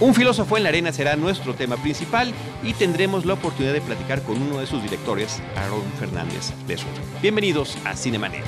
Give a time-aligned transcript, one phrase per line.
[0.00, 4.22] Un filósofo en la arena será nuestro tema principal y tendremos la oportunidad de platicar
[4.22, 6.88] con uno de sus directores, Aaron Fernández de Sur.
[7.20, 8.44] Bienvenidos a Cinemanet.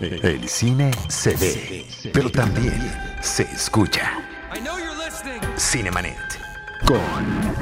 [0.00, 4.18] El cine se ve, pero también se escucha.
[5.56, 6.18] Cinemanet.
[6.84, 7.00] Con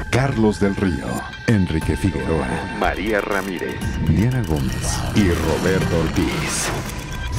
[0.09, 1.07] Carlos del Río,
[1.45, 2.47] Enrique Figueroa,
[2.79, 3.75] María Ramírez,
[4.09, 6.69] Diana Gómez y Roberto Ortiz.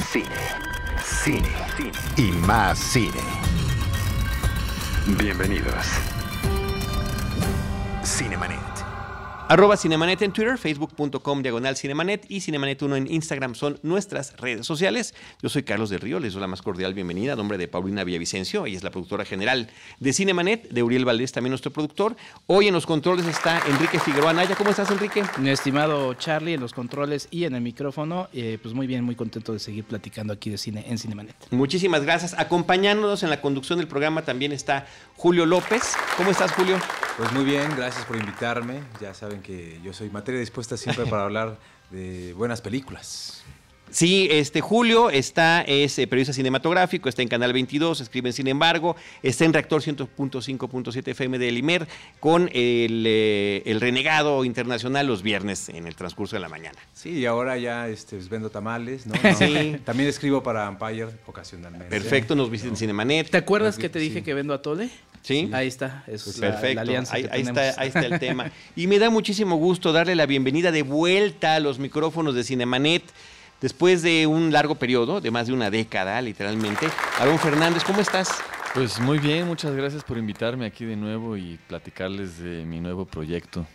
[0.09, 0.25] Cine,
[1.23, 3.66] cine, cine y más cine.
[5.15, 5.85] Bienvenidos.
[8.03, 8.76] Cinemanet.
[9.49, 15.15] Arroba Cinemanet en Twitter, facebook.com diagonal Cinemanet y Cinemanet1 en Instagram son nuestras redes sociales.
[15.41, 18.03] Yo soy Carlos del Río, les doy la más cordial bienvenida a nombre de Paulina
[18.03, 19.69] Villavicencio, ella es la productora general
[20.01, 22.17] de Cinemanet, de Uriel Valdés, también nuestro productor.
[22.47, 24.53] Hoy en los controles está Enrique Figueroa Naya.
[24.53, 25.23] ¿Cómo estás, Enrique?
[25.37, 29.15] Mi estimado Charlie, en los controles y en el micrófono, eh, pues muy bien, muy
[29.15, 31.35] contento de seguir platicando aquí de cine en Cinemanet.
[31.51, 32.37] Muchísimas gracias.
[32.37, 35.93] Acompañándonos en la conducción del programa también está Julio López.
[36.17, 36.77] ¿Cómo estás, Julio?
[37.15, 38.81] Pues muy bien, gracias por invitarme.
[38.99, 41.57] Ya saben que yo soy materia dispuesta siempre para hablar
[41.91, 43.43] de buenas películas.
[43.89, 48.47] Sí, este Julio está, es eh, periodista cinematográfico, está en Canal 22, escribe en Sin
[48.47, 51.87] embargo, está en Reactor 100.5.7 FM de Limer
[52.19, 56.77] con el, eh, el, Renegado Internacional los viernes en el transcurso de la mañana.
[56.93, 59.13] Sí, y ahora ya este, pues, vendo tamales, ¿no?
[59.37, 59.77] Sí.
[59.85, 61.89] También escribo para Empire ocasionalmente.
[61.89, 63.29] Perfecto, nos visiten en Cinemanet.
[63.29, 64.89] ¿Te acuerdas que te dije que vendo a Tole?
[65.21, 65.49] Sí.
[65.51, 66.79] Ahí está, es pues perfecto.
[66.79, 68.51] alianza ahí, está, ahí está el tema.
[68.75, 73.03] Y me da muchísimo gusto darle la bienvenida de vuelta a los micrófonos de Cinemanet.
[73.61, 76.87] Después de un largo periodo, de más de una década, literalmente.
[77.19, 78.29] Aarón Fernández, ¿cómo estás?
[78.75, 83.05] Pues muy bien, muchas gracias por invitarme aquí de nuevo y platicarles de mi nuevo
[83.05, 83.65] proyecto.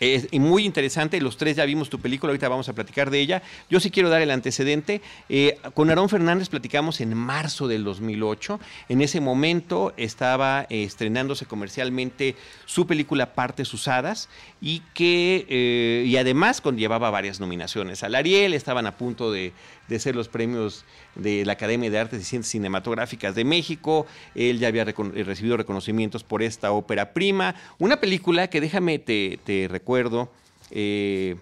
[0.00, 3.42] Es muy interesante, los tres ya vimos tu película, ahorita vamos a platicar de ella.
[3.68, 5.02] Yo sí quiero dar el antecedente.
[5.28, 8.58] Eh, con Aarón Fernández platicamos en marzo del 2008.
[8.88, 12.34] En ese momento estaba eh, estrenándose comercialmente
[12.64, 14.30] su película Partes Usadas
[14.62, 19.52] y que eh, y además conllevaba varias nominaciones al Ariel, estaban a punto de,
[19.88, 24.06] de ser los premios de la Academia de Artes y Ciencias Cinematográficas de México.
[24.34, 27.54] Él ya había recibido reconocimientos por esta ópera prima.
[27.78, 30.30] Una película que déjame te, te recuerdo,
[30.70, 31.36] eh,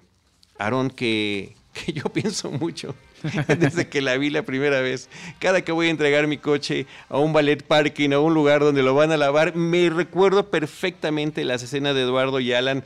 [0.58, 2.94] Aarón, que, que yo pienso mucho
[3.58, 5.08] desde que la vi la primera vez.
[5.38, 8.82] Cada que voy a entregar mi coche a un ballet parking, a un lugar donde
[8.82, 12.84] lo van a lavar, me recuerdo perfectamente las escenas de Eduardo y Alan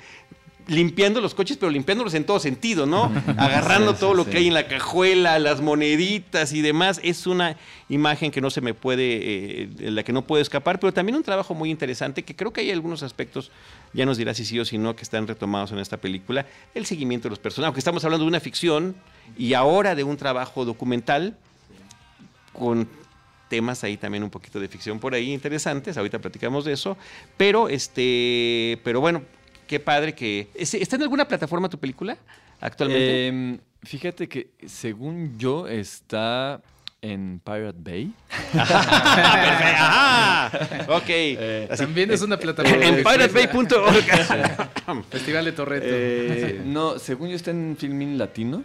[0.72, 3.12] limpiando los coches, pero limpiándolos en todo sentido, ¿no?
[3.36, 7.00] Agarrando todo lo que hay en la cajuela, las moneditas y demás.
[7.02, 7.56] Es una
[7.88, 11.22] imagen que no se me puede, eh, la que no puede escapar, pero también un
[11.22, 13.50] trabajo muy interesante que creo que hay algunos aspectos,
[13.92, 16.46] ya nos dirá si sí o si no, que están retomados en esta película.
[16.74, 18.96] El seguimiento de los personajes, aunque estamos hablando de una ficción
[19.36, 21.36] y ahora de un trabajo documental
[22.52, 22.88] con
[23.48, 26.96] temas ahí también un poquito de ficción por ahí interesantes, ahorita platicamos de eso,
[27.36, 29.22] pero este, pero bueno,
[29.72, 30.48] qué padre que...
[30.54, 32.18] ¿Está en alguna plataforma tu película
[32.60, 33.28] actualmente?
[33.28, 36.60] Em, fíjate que según yo está
[37.00, 38.12] en Pirate Bay.
[38.54, 40.50] ah,
[40.88, 41.08] ok.
[41.08, 42.84] Eh, también es una plataforma.
[42.84, 44.04] En piratebay.org.
[45.10, 45.86] Festival de Torreto.
[45.88, 48.64] Eh, no, según yo está en Filmin Latino.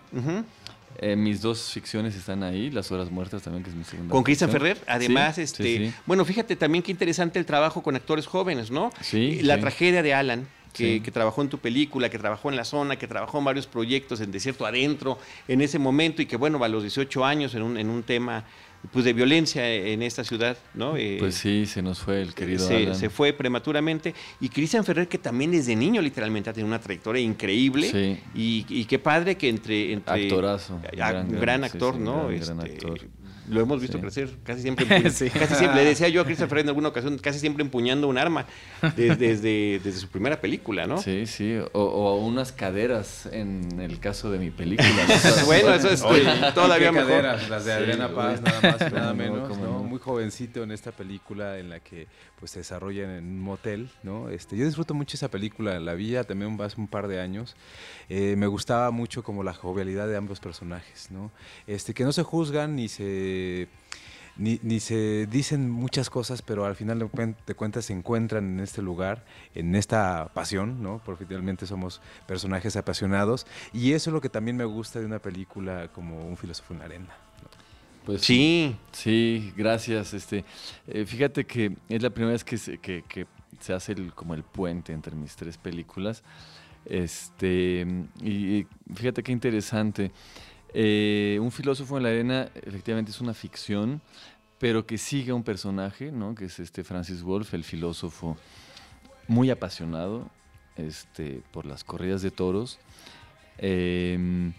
[1.00, 4.12] Eh, mis dos ficciones están ahí, Las Horas Muertas también, que es mi segunda.
[4.12, 8.72] Con Cristian Ferrer, además, este, bueno, fíjate también qué interesante el trabajo con actores jóvenes,
[8.72, 8.92] ¿no?
[9.00, 9.40] Sí.
[9.42, 10.48] La tragedia de Alan
[10.78, 14.22] que, trabajó en tu película, que trabajó en la zona, que trabajó en varios proyectos
[14.22, 15.18] en Desierto Adentro
[15.48, 18.46] en ese momento y que, bueno, a los 18 años en un, en un tema
[18.92, 20.96] pues de violencia en esta ciudad, ¿no?
[20.96, 22.96] Eh, pues sí, se nos fue el querido se, Alan.
[22.96, 24.14] se fue prematuramente.
[24.40, 27.90] Y Cristian Ferrer, que también desde niño literalmente ha tenido una trayectoria increíble.
[27.92, 28.20] Sí.
[28.36, 29.94] Y, qué padre que entre...
[29.94, 30.80] entre Actorazo.
[30.94, 32.28] Gran, gran, actor, ¿no?
[32.28, 33.00] Gran, gran este, actor
[33.48, 35.76] lo hemos visto crecer casi siempre, casi siempre.
[35.76, 38.46] Le decía yo a Christopher en alguna ocasión, casi siempre empuñando un arma
[38.96, 39.38] desde,
[39.80, 41.02] desde, su primera película, ¿no?
[41.02, 44.90] Sí, sí, o, unas caderas en el caso de mi película.
[45.46, 46.02] bueno, eso es
[46.54, 47.10] todavía mejor.
[47.10, 47.50] caderas?
[47.50, 49.84] Las de Adriana Paz, nada más, nada menos, ¿no?
[49.84, 52.08] Muy jovencito en esta película en la que
[52.40, 54.30] pues se desarrolla en un motel, ¿no?
[54.30, 57.56] Este, yo disfruto mucho esa película, la vi también hace un par de años.
[58.10, 61.32] Eh, me gustaba mucho como la jovialidad de ambos personajes, ¿no?
[61.66, 63.68] Este, que no se juzgan ni se
[64.38, 69.26] ni, se dicen muchas cosas, pero al final de cuentas se encuentran en este lugar,
[69.56, 71.02] en esta pasión, ¿no?
[71.04, 75.20] Porque finalmente somos personajes apasionados y eso es lo que también me gusta de una
[75.20, 77.27] película como Un filósofo en la arena.
[78.08, 78.74] Pues sí.
[78.94, 80.14] Sí, gracias.
[80.14, 80.46] Este,
[80.88, 83.04] eh, fíjate que es la primera vez que se, que,
[83.60, 86.24] se hace como el puente entre mis tres películas.
[86.86, 87.86] Este,
[88.24, 88.66] y,
[88.96, 90.14] fíjate qué interesante.
[90.74, 94.02] Eh, un filósofo en la arena efectivamente es una ficción,
[94.58, 96.34] pero que sigue un personaje, ¿no?
[96.34, 98.38] Que es este Francis Wolff, el filósofo
[99.28, 100.30] muy apasionado
[100.78, 102.80] este, por las corridas de toros.
[103.58, 104.54] Em,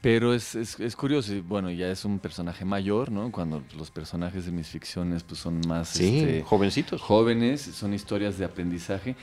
[0.00, 3.30] pero es, es, curioso, bueno, ya es un personaje mayor, ¿no?
[3.30, 7.02] Cuando los personajes de mis ficciones pues, son más este, jovencitos.
[7.02, 9.14] Jóvenes, son historias de aprendizaje.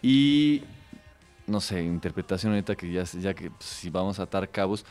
[0.00, 0.62] Y,
[1.48, 4.84] no sé, interpretación ahorita que ya, ya que pues, si vamos a atar cabos,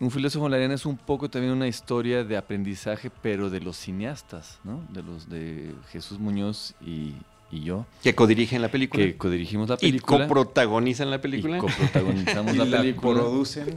[0.00, 3.60] un filósofo en la arena es un poco también una historia de aprendizaje, pero de
[3.60, 4.84] los cineastas, ¿no?
[4.88, 7.14] De los de Jesús Muñoz y,
[7.50, 7.86] y yo.
[8.02, 9.04] Que codirigen la película.
[9.04, 10.24] Que codirigimos la película.
[10.24, 11.56] Y coprotagonizan la película.
[11.58, 13.14] Y coprotagonizamos la, película.
[13.14, 13.74] La producen.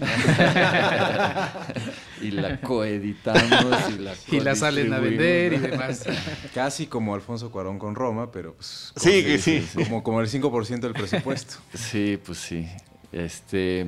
[2.21, 3.89] y la coeditamos.
[3.89, 6.05] Y la, y la salen a vender y demás.
[6.53, 8.93] Casi como Alfonso Cuarón con Roma, pero pues.
[8.95, 9.65] Sí, sí.
[9.73, 11.55] Como, como el 5% del presupuesto.
[11.73, 12.67] Sí, pues sí.
[13.11, 13.87] Este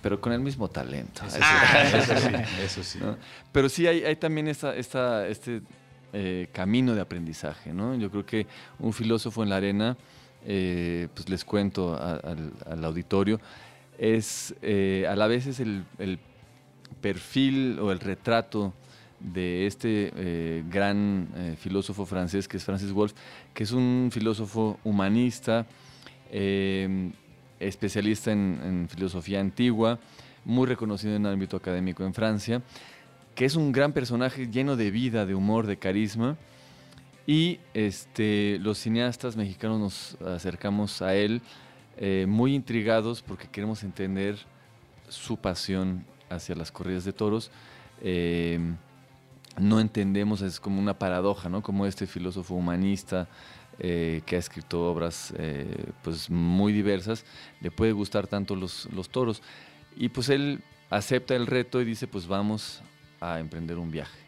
[0.00, 1.22] pero con el mismo talento.
[1.26, 2.98] Eso, sí, eso sí.
[3.50, 5.60] Pero sí hay, hay también esta, esta, este
[6.12, 7.74] eh, camino de aprendizaje.
[7.74, 7.94] ¿no?
[7.94, 8.46] Yo creo que
[8.78, 9.96] un filósofo en la arena,
[10.46, 13.38] eh, pues les cuento al, auditorio,
[13.98, 15.84] es eh, a la vez es el,
[17.02, 18.72] perfil o el retrato
[19.20, 21.28] de este gran
[21.58, 23.12] filósofo francés que es Francis Wolff,
[23.52, 25.66] que es un filósofo humanista,
[27.60, 29.98] especialista en filosofía antigua,
[30.46, 32.62] muy reconocido en el ámbito académico en Francia
[33.38, 36.36] que es un gran personaje lleno de vida, de humor, de carisma.
[37.24, 41.40] Y este, los cineastas mexicanos nos acercamos a él
[41.98, 44.38] eh, muy intrigados porque queremos entender
[45.08, 47.52] su pasión hacia las corridas de toros.
[48.02, 48.58] Eh,
[49.56, 51.62] no entendemos, es como una paradoja, ¿no?
[51.62, 53.28] Como este filósofo humanista
[53.78, 55.32] eh, que ha escrito obras
[56.02, 57.24] pues muy diversas,
[57.60, 59.42] le puede gustar tanto los, los toros.
[59.96, 62.82] Y pues él acepta el reto y dice, pues vamos
[63.20, 64.18] a emprender un viaje.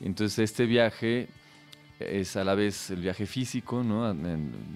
[0.00, 1.28] Entonces este viaje
[2.00, 4.14] es a la vez el viaje físico, ¿no?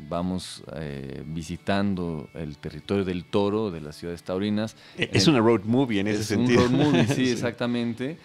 [0.09, 4.77] vamos eh, visitando el territorio del toro, de las ciudades taurinas.
[4.99, 6.65] E-, es una road movie en ese sentido.
[6.65, 8.17] Es un road movie, sí, exactamente.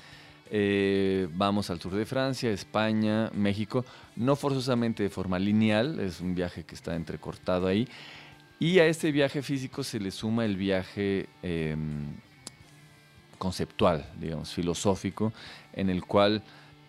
[0.50, 6.34] Eh, vamos al sur de Francia, España, México, no forzosamente de forma lineal, es un
[6.34, 7.88] viaje que está entrecortado ahí.
[8.60, 12.16] Y a este viaje físico se le suma el viaje em,
[13.38, 15.34] conceptual, digamos, filosófico,
[15.74, 16.44] en el cual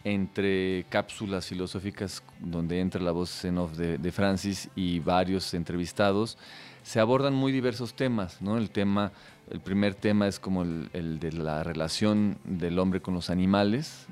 [0.04, 6.38] entre cápsulas filosóficas donde entra la voz en off de, Francis y varios entrevistados,
[6.82, 8.56] se abordan muy diversos temas, ¿no?
[8.56, 9.12] El tema,
[9.50, 14.06] el primer tema es como el, de la relación del hombre con los animales,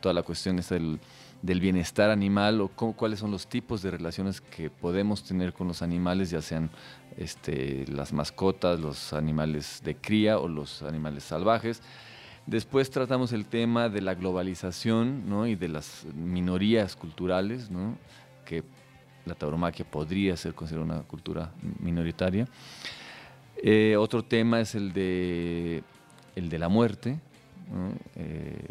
[0.00, 1.00] Toda la cuestión es del,
[1.42, 5.82] del bienestar animal o cuáles son los tipos de relaciones que podemos tener con los
[5.82, 6.70] animales, ya sean
[7.16, 11.82] este, las mascotas, los animales de cría o los animales salvajes.
[12.46, 17.68] Después tratamos el tema de la globalización y de las minorías culturales,
[18.44, 18.64] que
[19.26, 22.48] la tauromaquia podría ser considerada una cultura minoritaria.
[23.62, 25.82] Eh, otro tema es el de,
[26.36, 27.18] el de la muerte,
[28.16, 28.68] eh,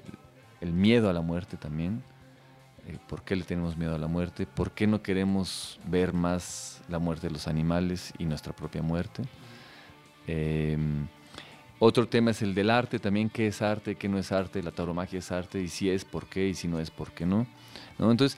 [0.60, 2.02] el miedo a la muerte también.
[3.08, 7.00] Por qué le tenemos miedo a la muerte, por qué no queremos ver más la
[7.00, 9.24] muerte de los animales y nuestra propia muerte.
[10.28, 11.08] Em,
[11.80, 14.72] otro tema es el del arte también, qué es arte, qué no es arte, la
[14.72, 17.48] tauromaquia es arte, y si es, por qué, y si no es, por qué no.
[17.98, 18.12] ¿No?
[18.12, 18.38] Entonces,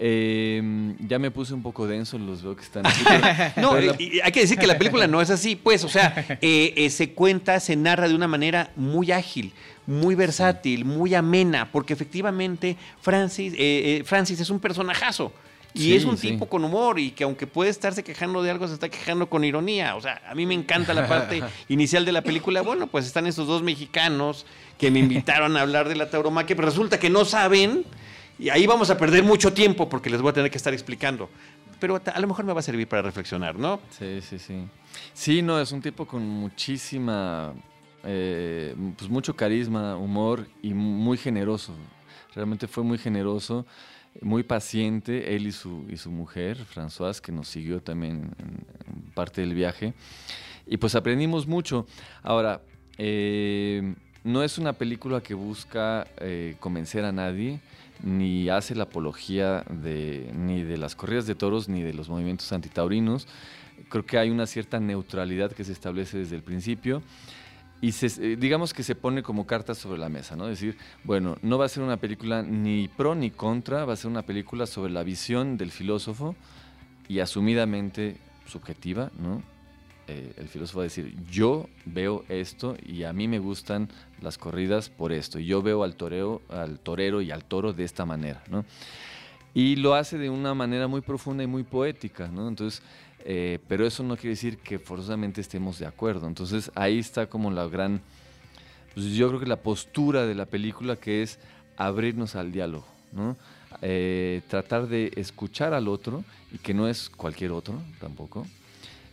[0.00, 2.84] Em, ya me puse un poco denso, los veo que están
[3.56, 6.88] no, hay que decir que la película no es así, pues, o sea, eh, eh,
[6.90, 9.52] se cuenta, se narra de una manera muy ágil,
[9.86, 15.32] muy versátil, muy amena, porque efectivamente Francis, eh, Francis es un personajazo.
[15.74, 18.74] Y es un tipo con humor y que aunque puede estarse quejando de algo, se
[18.74, 19.94] está quejando con ironía.
[19.94, 22.62] O sea, a mí me encanta la parte inicial de la película.
[22.62, 24.44] Bueno, pues están estos dos mexicanos
[24.76, 27.84] que me invitaron a hablar de la tauromaquia, pero resulta que no saben
[28.38, 31.28] y ahí vamos a perder mucho tiempo porque les voy a tener que estar explicando.
[31.80, 33.80] Pero a lo mejor me va a servir para reflexionar, ¿no?
[33.90, 34.64] Sí, sí, sí.
[35.12, 37.52] Sí, no, es un tipo con muchísima,
[38.04, 41.74] eh, pues mucho carisma, humor y muy generoso.
[42.34, 43.64] Realmente fue muy generoso,
[44.20, 49.40] muy paciente, él y su, y su mujer, Françoise, que nos siguió también en, parte
[49.40, 49.94] del viaje.
[50.66, 51.86] Y pues aprendimos mucho.
[52.22, 52.60] Ahora,
[52.98, 57.60] eh, no es una película que busca eh, convencer a nadie
[58.02, 62.52] ni hace la apología de, ni de las corridas de toros ni de los movimientos
[62.52, 63.26] antitaurinos.
[63.88, 67.02] Creo que hay una cierta neutralidad que se establece desde el principio
[67.80, 70.46] y eh, digamos que se pone como cartas sobre la mesa, ¿no?
[70.46, 74.10] Decir, bueno, no va a ser una película ni pro ni contra, va a ser
[74.10, 76.34] una película sobre la visión del filósofo
[77.08, 79.42] y asumidamente subjetiva, ¿no?
[80.08, 83.88] Eh, el filósofo va a decir, yo veo esto y a mí me gustan
[84.20, 88.04] las corridas por esto, yo veo al toreo, al torero y al toro de esta
[88.06, 88.64] manera, ¿no?
[89.54, 92.48] Y lo hace de una manera muy profunda y muy poética, ¿no?
[92.48, 92.82] Entonces,
[93.24, 96.26] eh, pero eso no quiere decir que forzosamente estemos de acuerdo.
[96.26, 98.00] Entonces ahí está como la gran,
[98.94, 101.38] pues yo creo que la postura de la película que es
[101.76, 103.36] abrirnos al diálogo, ¿no?
[103.82, 108.46] Eh, tratar de escuchar al otro, y que no es cualquier otro tampoco,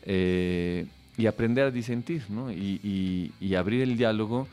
[0.06, 0.86] eh,
[1.18, 2.52] y aprender a disentir, ¿no?
[2.52, 4.48] Y, abrir el diálogo.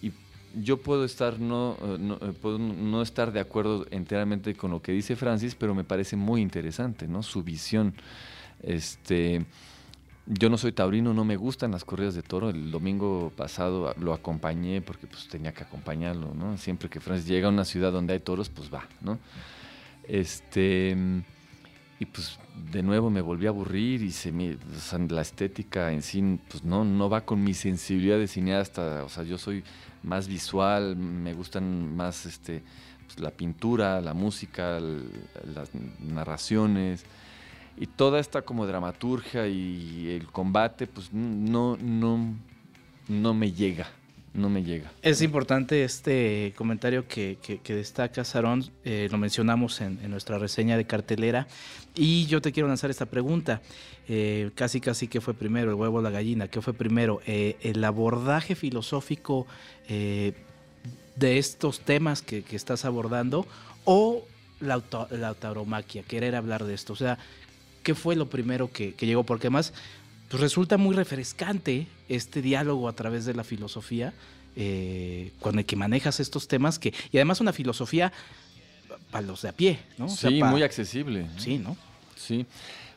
[0.00, 0.12] Y
[0.60, 5.16] yo puedo estar no, no, puedo no estar de acuerdo enteramente con lo que dice
[5.16, 7.22] Francis, pero me parece muy interesante, ¿no?
[7.22, 7.94] Su visión.
[8.62, 9.44] Este,
[10.26, 12.50] yo no soy taurino, no me gustan las corridas de toro.
[12.50, 16.56] El domingo pasado lo acompañé porque pues tenía que acompañarlo, ¿no?
[16.58, 19.18] Siempre que Francis llega a una ciudad donde hay toros, pues va, ¿no?
[20.06, 20.96] Este
[22.02, 22.38] y pues
[22.72, 24.58] de nuevo me volví a aburrir y se me,
[25.08, 29.22] la estética en sí pues no, no va con mi sensibilidad de cineasta, o sea,
[29.22, 29.62] yo soy
[30.02, 32.64] más visual, me gustan más este,
[33.06, 37.04] pues, la pintura, la música, las narraciones.
[37.78, 42.34] Y toda esta como dramaturgia y el combate, pues no, no,
[43.08, 43.86] no me llega,
[44.34, 44.90] no me llega.
[45.02, 50.86] Es importante este comentario que, que, destaca Sarón, eh, lo mencionamos en, nuestra reseña de
[50.86, 51.46] cartelera,
[51.94, 53.60] y yo te quiero lanzar esta pregunta,
[54.08, 57.56] eh, casi casi qué fue primero, el huevo o la gallina, qué fue primero, eh,
[57.60, 59.46] el abordaje filosófico
[59.88, 63.46] de estos temas que, estás abordando
[63.84, 64.24] o
[64.60, 67.18] la, la tauromaquia, querer hablar de esto, o sea,
[67.82, 69.72] qué fue lo primero que, llegó, porque además
[70.32, 74.14] pues resulta muy refrescante este diálogo a través de la filosofía,
[74.56, 78.14] eh, con el que manejas estos temas, que, y además una filosofía
[79.10, 80.08] para los de a pie, ¿no?
[80.08, 81.26] sí, muy accesible.
[81.36, 81.76] Sí, ¿no?
[82.16, 82.46] Sí.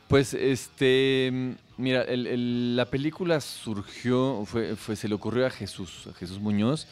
[0.08, 6.40] Pues este, mira, la película surgió, fue, fue, se le ocurrió a Jesús, a Jesús
[6.40, 6.88] Muñoz.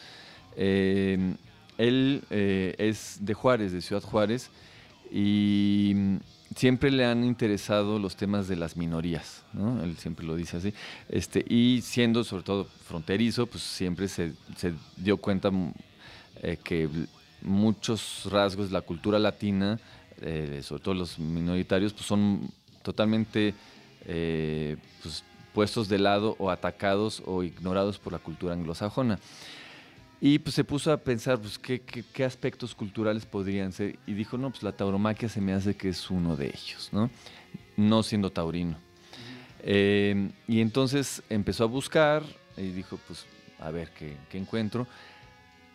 [0.58, 1.36] Eh,
[1.78, 4.50] él eh, es de Juárez, de Ciudad Juárez,
[5.10, 6.18] y
[6.54, 9.82] siempre le han interesado los temas de las minorías, ¿no?
[9.82, 10.72] Él siempre lo dice así.
[11.08, 14.32] Este, y siendo sobre todo fronterizo, pues siempre se,
[14.96, 15.72] dio cuenta mm,
[16.42, 16.88] eh, que
[17.42, 19.78] muchos rasgos de la cultura latina,
[20.20, 22.50] eh, sobre todo los minoritarios, pues son
[22.82, 23.54] totalmente
[24.06, 29.18] eh, pues, puestos de lado o atacados o ignorados por la cultura anglosajona.
[30.26, 33.98] Y pues se puso a pensar, pues, ¿qué, qué, aspectos culturales podrían ser.
[34.06, 37.10] Y dijo, no, pues la tauromaquia se me hace que es uno de ellos, ¿no?
[37.76, 38.78] No siendo taurino.
[39.62, 42.22] Eh, y entonces empezó a buscar
[42.56, 43.26] y dijo, pues,
[43.58, 44.86] a ver qué, qué encuentro.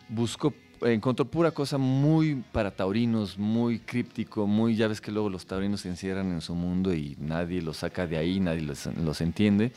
[0.08, 0.52] Buscó,
[0.82, 5.82] encontró pura cosa muy para taurinos, muy críptico, muy, ya ves que luego los taurinos
[5.82, 9.70] se encierran en su mundo y nadie los saca de ahí, nadie los, los entiende.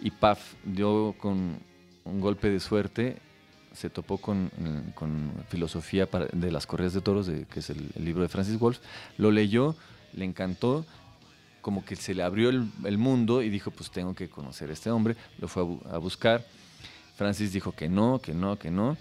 [0.00, 1.60] Y paf, dio con
[2.04, 3.27] un golpe de suerte
[3.78, 4.50] se topó con,
[5.48, 8.80] Filosofía de las Correas de Toros, que es el, libro de Francis Wolf,
[9.18, 9.76] lo leyó,
[10.14, 10.84] le encantó,
[11.60, 14.90] como que se le abrió el, mundo y dijo, pues tengo que conocer a este
[14.90, 16.44] hombre, lo fue a, buscar.
[17.16, 18.96] Francis dijo que no, que no, que no.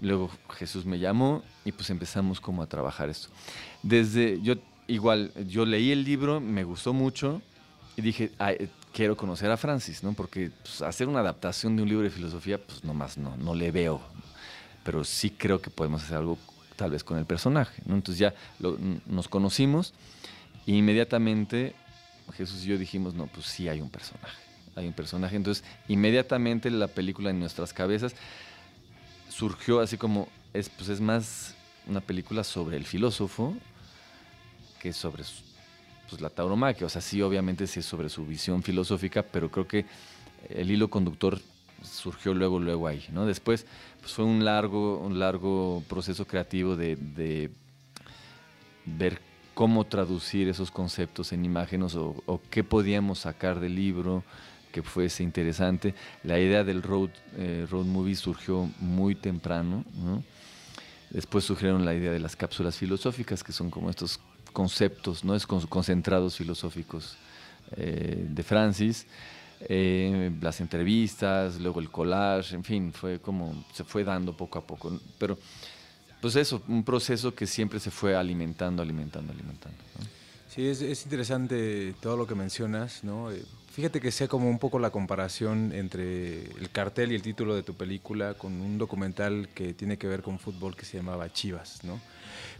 [0.00, 3.28] Luego Jesús me llamó y pues empezamos como a trabajar esto.
[3.82, 4.54] Desde, yo
[4.86, 7.42] igual, yo leí el libro, me gustó mucho
[7.98, 8.30] y dije,
[8.96, 10.14] quiero conocer a Francis, ¿no?
[10.14, 13.70] Porque pues, hacer una adaptación de un libro de filosofía, pues nomás no, no le
[13.70, 14.00] veo.
[14.84, 16.38] Pero sí creo que podemos hacer algo
[16.76, 17.82] tal vez con el personaje.
[17.86, 18.34] Entonces ya
[19.04, 19.92] nos conocimos
[20.66, 21.74] e inmediatamente
[22.38, 24.40] Jesús y yo dijimos, no, pues sí hay un personaje,
[24.74, 25.36] hay un personaje.
[25.36, 28.14] Entonces inmediatamente la película en nuestras cabezas
[29.28, 31.54] surgió así como, es, pues es más
[31.86, 33.54] una película sobre el filósofo
[34.80, 35.22] que sobre
[36.08, 36.86] pues, la tauromaquia.
[36.86, 39.86] O sea, sí, obviamente sí es sobre su visión filosófica, pero creo que
[40.48, 41.40] el hilo conductor
[41.82, 43.26] surgió luego, luego ahí, ¿no?
[43.26, 43.66] Después
[44.00, 47.50] pues, fue un largo, un largo proceso creativo de,
[48.84, 49.20] ver
[49.54, 54.22] cómo traducir esos conceptos en imágenes o, qué podíamos sacar del libro
[54.70, 55.94] que fuese interesante.
[56.22, 59.84] La idea del road, eh, road movie surgió muy temprano,
[61.10, 64.20] Después surgieron la idea de las cápsulas filosóficas, que son como estos
[64.56, 65.34] conceptos, ¿no?
[65.34, 67.18] Es concentrados filosóficos
[67.76, 69.06] eh, de Francis.
[69.60, 74.66] Eh, las entrevistas, luego el collage, en fin, fue como se fue dando poco a
[74.66, 74.98] poco.
[75.18, 75.36] Pero,
[76.22, 79.76] pues eso, un proceso que siempre se fue alimentando, alimentando, alimentando.
[80.48, 83.30] Sí, es, interesante todo lo que mencionas, ¿no?
[83.30, 83.42] Eh,
[83.76, 87.62] Fíjate que sea como un poco la comparación entre el cartel y el título de
[87.62, 91.84] tu película con un documental que tiene que ver con fútbol que se llamaba Chivas,
[91.84, 92.00] ¿no?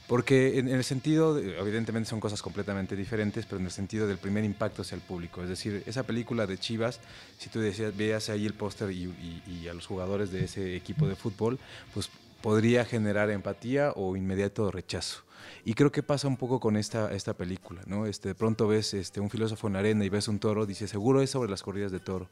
[0.06, 4.44] Porque en, el sentido, evidentemente son cosas completamente diferentes, pero en el sentido del primer
[4.44, 5.42] impacto hacia el público.
[5.42, 7.00] Es decir, esa película de Chivas,
[7.38, 9.12] si tú decías, veías ahí el póster y,
[9.46, 11.58] y a los jugadores de ese equipo de fútbol,
[11.92, 12.08] pues
[12.40, 15.25] podría generar empatía o inmediato rechazo.
[15.64, 18.06] Y creo que pasa un poco con esta, esta película, ¿no?
[18.06, 20.88] Este, de pronto ves este, un filósofo en la arena y ves un toro, dice,
[20.88, 22.28] seguro es sobre las corridas de toro.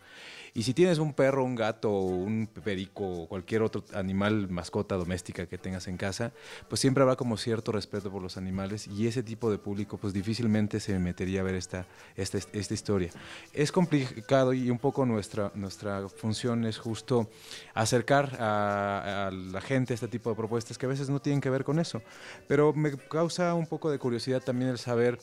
[0.56, 5.46] Y si tienes un perro, un gato, un perico o cualquier otro animal, mascota doméstica
[5.46, 6.32] que tengas en casa,
[6.68, 10.12] pues siempre habrá como cierto respeto por los animales y ese tipo de público pues
[10.12, 13.10] difícilmente se metería a ver esta, esta, esta historia.
[13.52, 17.28] Es complicado y un poco nuestra, nuestra función es justo
[17.74, 21.50] acercar a, a la gente este tipo de propuestas que a veces no tienen que
[21.50, 22.00] ver con eso.
[22.46, 25.18] Pero me causa un poco de curiosidad también el saber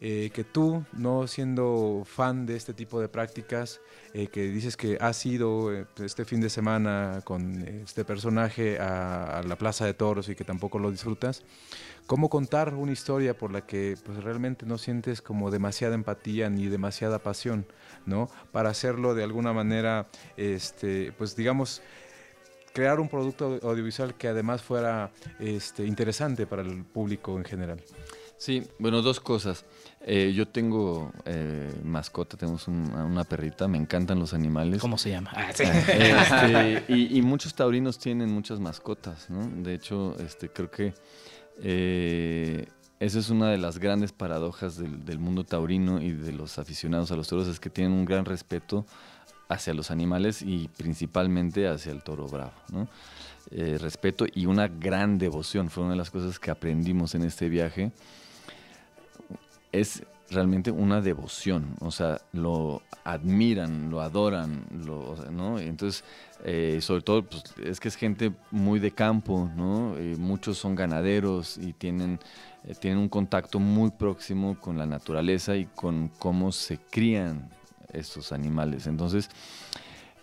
[0.00, 3.80] eh, que tú, no siendo fan de este tipo de prácticas,
[4.14, 9.42] eh, que dices que has ido eh, este fin de semana con este personaje a,
[9.44, 11.42] la Plaza de Toros y que tampoco lo disfrutas,
[12.06, 16.66] ¿cómo contar una historia por la que pues, realmente no sientes como demasiada empatía ni
[16.66, 17.66] demasiada pasión,
[18.06, 18.30] ¿no?
[18.52, 20.06] Para hacerlo de alguna manera,
[20.36, 21.82] este, pues digamos,
[22.78, 27.82] crear un producto audiovisual que además fuera este, interesante para el público en general.
[28.36, 29.64] Sí, bueno, dos cosas.
[30.00, 34.80] Eh, yo tengo eh, mascota, tenemos una perrita, me encantan los animales.
[34.80, 35.32] ¿Cómo se llama?
[35.34, 39.44] Ah, este, y, muchos taurinos tienen muchas mascotas, ¿no?
[39.60, 40.94] De hecho, este, creo que
[41.60, 42.68] eh,
[43.00, 47.10] esa es una de las grandes paradojas del, del, mundo taurino y de los aficionados
[47.10, 48.86] a los toros, es que tienen un gran respeto
[49.48, 52.88] hacia los animales y principalmente hacia el toro bravo, ¿no?
[53.50, 57.92] respeto y una gran devoción, fue una de las cosas que aprendimos en este viaje
[59.72, 64.66] es realmente una devoción, o sea, lo admiran, lo adoran.
[65.60, 66.04] Entonces,
[66.44, 69.50] eh, sobre todo, pues, es que es gente muy de campo.
[69.96, 72.18] Eh, muchos son ganaderos y tienen,
[72.64, 77.50] eh, tienen un contacto muy próximo con la naturaleza y con cómo se crían
[77.92, 78.86] estos animales.
[78.86, 79.30] Entonces,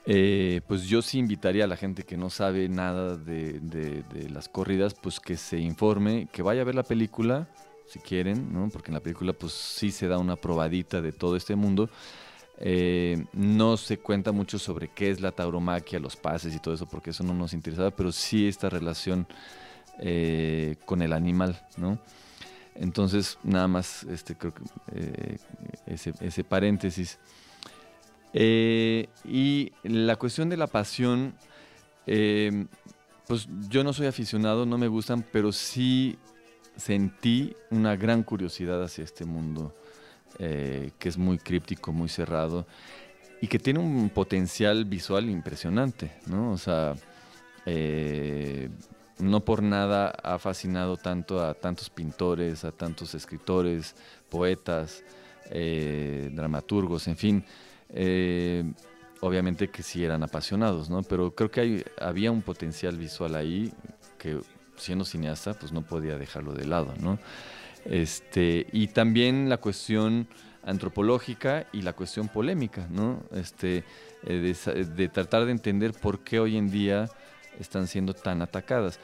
[0.05, 5.19] pues yo sí invitaría a la gente que no sabe nada de, las corridas, pues
[5.19, 7.47] que se informe, que vaya a ver la película,
[7.87, 8.69] si quieren, ¿no?
[8.69, 11.89] porque en la película pues sí se da una probadita de todo este mundo.
[12.57, 16.85] Eh, no se cuenta mucho sobre qué es la tauromaquia, los pases y todo eso,
[16.85, 19.27] porque eso no nos interesaba, pero sí esta relación
[19.99, 21.99] eh, con el animal, ¿no?
[22.75, 25.37] Entonces, nada más, este, creo que eh,
[25.85, 27.19] ese, ese, paréntesis.
[28.37, 31.35] Y la cuestión de la pasión,
[32.05, 36.17] pues yo no soy aficionado, no me gustan, pero sí
[36.75, 39.73] sentí una gran curiosidad hacia este mundo
[40.39, 42.67] eh, que es muy críptico, muy cerrado
[43.41, 46.51] y que tiene un potencial visual impresionante, ¿no?
[46.51, 46.93] O sea,
[47.65, 48.69] eh,
[49.19, 53.95] no por nada ha fascinado tanto a tantos pintores, a tantos escritores,
[54.29, 55.03] poetas,
[55.51, 57.45] eh, dramaturgos, en fin.
[59.21, 61.01] Obviamente que sí eran apasionados, ¿no?
[61.03, 63.73] Pero creo que había un potencial visual ahí
[64.17, 64.39] que
[64.77, 67.19] siendo cineasta, pues no podía dejarlo de lado, ¿no?
[67.85, 70.27] Este, y también la cuestión
[70.63, 73.23] antropológica y la cuestión polémica, ¿no?
[73.31, 73.83] Este,
[74.23, 74.55] eh,
[74.95, 77.07] de, tratar de entender por qué hoy en día
[77.59, 78.99] están siendo tan atacadas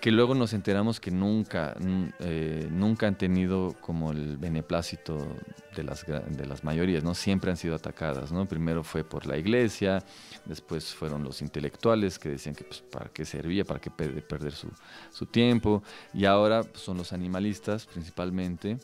[0.00, 1.74] que luego nos enteramos que nunca,
[2.20, 5.26] eh, nunca han tenido como el beneplácito
[5.74, 7.14] de las, de las mayorías, ¿no?
[7.14, 8.46] Siempre han sido atacadas, ¿no?
[8.46, 10.04] Primero fue por la iglesia,
[10.44, 14.68] después fueron los intelectuales que decían que pues, para qué servía, para qué perder su,
[15.10, 15.82] su tiempo,
[16.12, 18.78] y ahora son los animalistas principalmente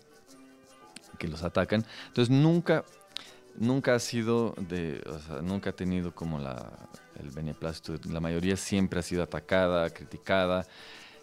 [1.18, 1.84] que los atacan.
[2.08, 2.84] Entonces nunca,
[3.56, 6.72] nunca ha sido de, o sea, nunca ha tenido como la,
[7.20, 10.66] el beneplácito, la mayoría siempre ha sido atacada, criticada.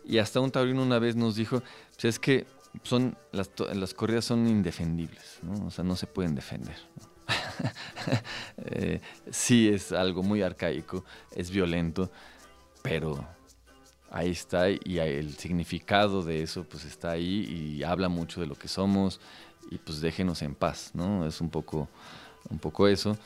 [0.06, 1.62] Y hasta un taurino una vez nos dijo,
[1.94, 2.48] pues es que
[2.84, 5.68] son las, las corridas son indefendibles, ¿no?
[5.68, 6.78] o sea, no se pueden defender.
[8.72, 9.00] Eh,
[9.32, 12.12] sí es algo muy arcaico, es violento,
[12.82, 13.26] pero
[14.10, 18.56] ahí está y el significado de eso pues está ahí y habla mucho de lo
[18.56, 19.22] que somos
[19.72, 21.26] y pues déjenos en paz, ¿no?
[21.26, 21.88] Es un poco,
[22.50, 23.18] un poco eso.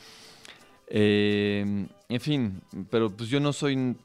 [0.86, 2.60] Eh, en fin,
[2.90, 3.96] pero pues yo no soy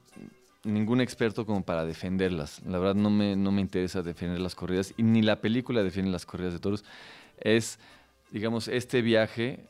[0.63, 2.61] ningún experto como para defenderlas.
[2.65, 6.11] La verdad no me, no me interesa defender las corridas y ni la película defiende
[6.11, 6.83] las corridas de toros.
[7.37, 7.79] Es,
[8.31, 9.69] digamos, este viaje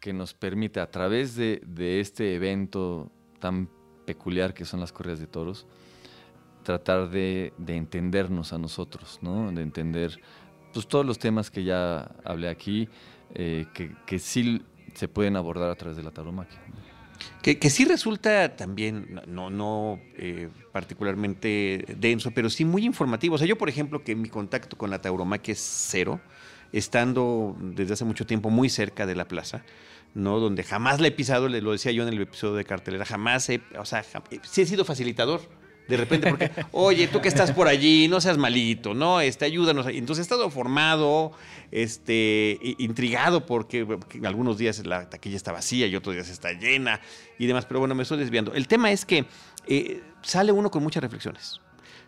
[0.00, 1.60] que nos permite a través de,
[2.00, 3.68] este evento tan
[4.06, 5.66] peculiar que son las corridas de toros,
[6.62, 9.52] tratar de, entendernos a nosotros, ¿no?
[9.52, 10.18] de entender
[10.72, 12.88] pues, todos los temas que ya hablé aquí,
[13.34, 14.62] eh, que, que sí
[14.94, 16.60] se pueden abordar a través de la tauromaquia.
[17.42, 23.34] Que, sí resulta también, no, no eh, particularmente denso, pero sí muy informativo.
[23.34, 26.20] O sea, yo, por ejemplo, que mi contacto con la tauromaquia es cero,
[26.72, 29.64] estando desde hace mucho tiempo muy cerca de la plaza,
[30.14, 30.38] ¿no?
[30.38, 33.48] Donde jamás le he pisado, le lo decía yo en el episodio de cartelera, jamás
[33.48, 34.04] he, o sea,
[34.42, 35.40] sí he sido facilitador
[35.90, 39.20] de repente, porque, oye, tú que estás por allí, no seas malito, ¿no?
[39.20, 39.86] Este, ayúdanos.
[39.88, 41.32] Entonces he estado formado,
[41.72, 43.86] este, intrigado, porque,
[44.24, 47.00] algunos días la taquilla está vacía y otros días está llena
[47.38, 48.54] y demás, pero bueno, me estoy desviando.
[48.54, 49.26] El tema es que
[49.66, 51.60] eh, sale uno con muchas reflexiones.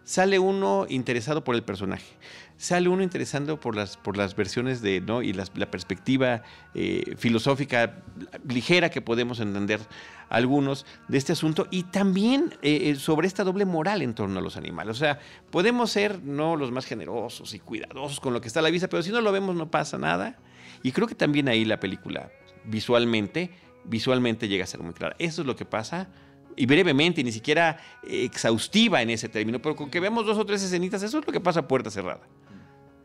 [0.04, 2.16] Sale uno interesado por el personaje
[2.62, 5.20] sale uno interesando por las, por las versiones de, ¿no?
[5.20, 6.42] y la perspectiva
[6.76, 8.04] eh, filosófica
[8.48, 9.80] ligera que podemos entender
[10.28, 14.42] algunos de este asunto y también eh, eh, sobre esta doble moral en torno a
[14.42, 14.96] los animales.
[14.96, 15.18] O sea,
[15.50, 18.88] podemos ser no los más generosos y cuidadosos con lo que está a la vista,
[18.88, 20.38] pero si no lo vemos no pasa nada.
[20.84, 22.30] Y creo que también ahí la película
[22.64, 23.50] visualmente,
[23.82, 25.16] visualmente llega a ser muy clara.
[25.18, 26.08] Eso es lo que pasa
[26.56, 30.62] y brevemente, ni siquiera exhaustiva en ese término, pero con que vemos dos o tres
[30.62, 32.22] escenitas, eso es lo que pasa a puerta cerrada.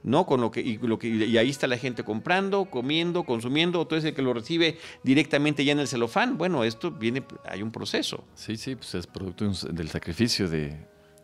[0.03, 0.25] ¿no?
[0.25, 4.33] Con lo que, y, ahí está la gente comprando, comiendo, consumiendo, todo ese que lo
[4.33, 6.37] recibe directamente ya en el celofán.
[6.37, 8.23] Bueno, esto viene, hay un proceso.
[8.33, 10.77] Sí, sí, pues es producto del sacrificio de,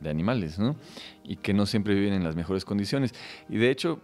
[0.06, 0.76] animales, ¿no?
[1.24, 3.14] Y que no siempre viven en las mejores condiciones.
[3.48, 4.02] Y de hecho,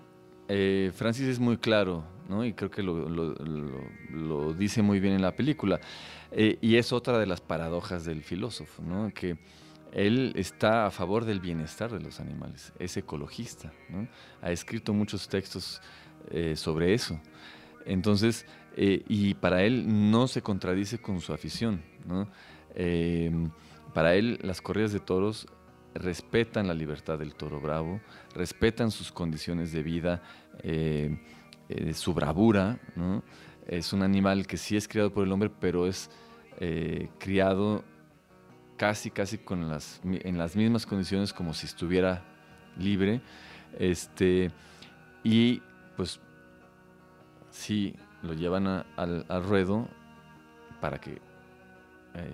[0.49, 2.43] eh, Francis es muy claro, ¿no?
[2.43, 5.79] Y creo que lo, dice muy bien en la película.
[6.31, 9.11] Eh, y es otra de las paradojas del filósofo, ¿no?
[9.13, 9.37] Que
[9.93, 13.71] él está a favor del bienestar de los animales, es ecologista,
[14.41, 15.81] ha escrito muchos textos
[16.29, 17.19] eh, sobre eso.
[17.85, 21.81] Entonces, eh, y para él no se contradice con su afición.
[22.75, 23.31] Eh,
[23.93, 25.47] para él las corridas de toros
[25.99, 28.01] respetan la libertad del toro bravo,
[28.33, 30.21] respetan sus condiciones de vida,
[31.93, 32.79] su bravura.
[33.67, 36.09] Es un animal que sí es criado por el hombre, pero es
[37.19, 37.83] criado
[38.77, 42.23] casi, casi con las, en las mismas condiciones como si estuviera
[42.77, 43.21] libre.
[43.77, 44.51] Este,
[45.23, 45.61] y
[45.95, 46.19] pues
[47.51, 49.87] sí, lo llevan al, ruedo
[50.79, 52.33] para que eh,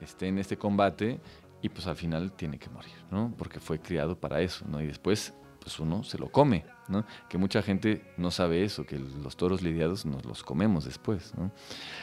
[0.00, 1.20] esté en este combate
[1.62, 3.34] y pues al final tiene que morir, ¿no?
[3.36, 4.80] Porque fue criado para eso, ¿no?
[4.80, 7.04] Y después pues uno se lo come, ¿no?
[7.28, 11.52] Que mucha gente no sabe eso, que los toros lidiados nos los comemos después, ¿no?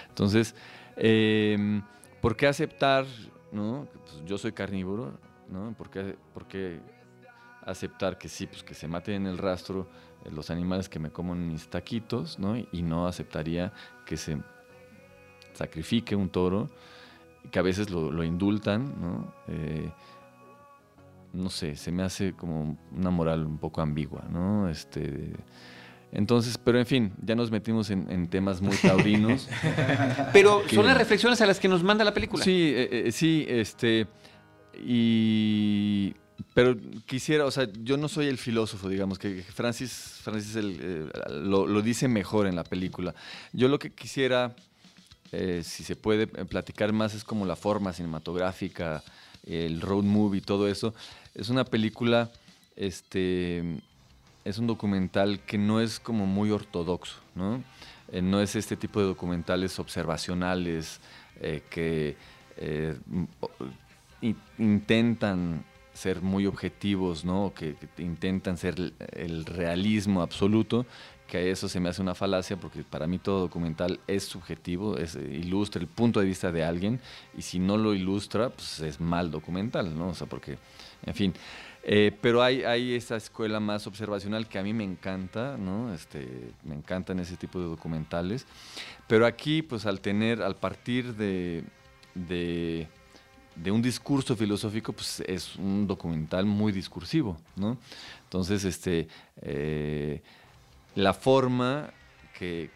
[0.10, 0.54] Entonces,
[0.96, 1.82] em,
[2.22, 3.06] ¿por qué aceptar
[3.52, 3.88] ¿no?
[3.92, 5.18] Pues yo soy carnívoro,
[5.50, 5.74] ¿no?
[5.78, 6.80] ¿Por qué,
[7.66, 9.88] aceptar que sí, pues que se maten en el rastro
[10.24, 12.56] eh, los animales que me comen mis taquitos, ¿no?
[12.58, 13.74] Y no aceptaría
[14.06, 14.42] que se
[15.54, 16.70] sacrifique un toro,
[17.52, 19.34] que a veces lo, indultan, ¿no?
[19.48, 19.92] Eh,
[21.34, 24.70] no sé, se me hace como una moral un poco ambigua, ¿no?
[24.70, 25.34] Este,
[26.12, 29.48] entonces, pero en fin, ya nos metimos en, temas muy taurinos.
[30.34, 32.44] pero son las reflexiones a las que nos manda la película.
[32.44, 34.08] Sí, eh, eh, sí, este.
[34.84, 36.16] Y.
[36.54, 41.82] Pero quisiera, o sea, yo no soy el filósofo, digamos, que Francis, Francis eh, lo,
[41.82, 43.16] dice mejor en la película.
[43.54, 44.56] Yo lo que quisiera,
[45.32, 49.04] si se puede platicar más, es como la forma cinematográfica,
[49.46, 50.94] el road movie, todo eso.
[51.36, 52.32] Es una película,
[52.76, 53.82] este
[54.48, 57.62] es un documental que no es como muy ortodoxo, ¿no?
[58.10, 61.02] Eh, no es este tipo de documentales observacionales
[61.42, 62.16] eh, que
[62.56, 62.96] eh,
[64.58, 67.52] intentan ser muy objetivos, ¿no?
[67.54, 70.86] Que, intentan ser el realismo absoluto,
[71.28, 75.16] que eso se me hace una falacia porque para mí todo documental es subjetivo, es,
[75.16, 77.02] ilustra el punto de vista de alguien
[77.38, 80.10] y si no lo ilustra, pues es mal documental, ¿no?
[80.10, 80.58] O sea, porque,
[81.06, 81.34] en fin.
[81.90, 85.94] Eh, pero hay, hay esa escuela más observacional que a mí me encanta, ¿no?
[85.94, 88.46] Este, me encantan ese tipo de documentales.
[89.08, 91.64] Pero aquí, pues al tener, al partir de,
[92.14, 92.88] de,
[93.72, 97.78] un discurso filosófico, pues es un documental muy discursivo, ¿no?
[98.26, 99.08] Entonces, este,
[99.42, 100.22] eh,
[100.98, 101.92] la forma
[102.38, 102.70] que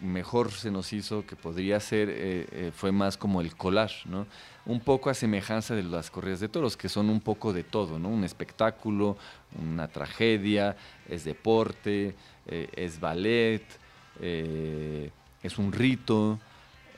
[0.00, 4.26] mejor se nos hizo, que podría ser, eh, fue más como el collage, ¿no?
[4.66, 7.98] un poco a semejanza de las corridas de toros, que son un poco de todo,
[7.98, 8.08] ¿no?
[8.08, 9.16] Un espectáculo,
[9.60, 10.76] una tragedia,
[11.08, 12.14] es deporte,
[12.46, 13.64] eh, es ballet,
[14.20, 15.10] eh,
[15.42, 16.40] es un rito,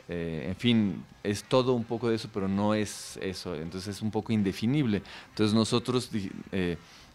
[0.08, 4.02] eh, en fin, es todo un poco de eso, pero no es eso, entonces es
[4.02, 5.02] un poco indefinible.
[5.28, 6.10] Entonces nosotros,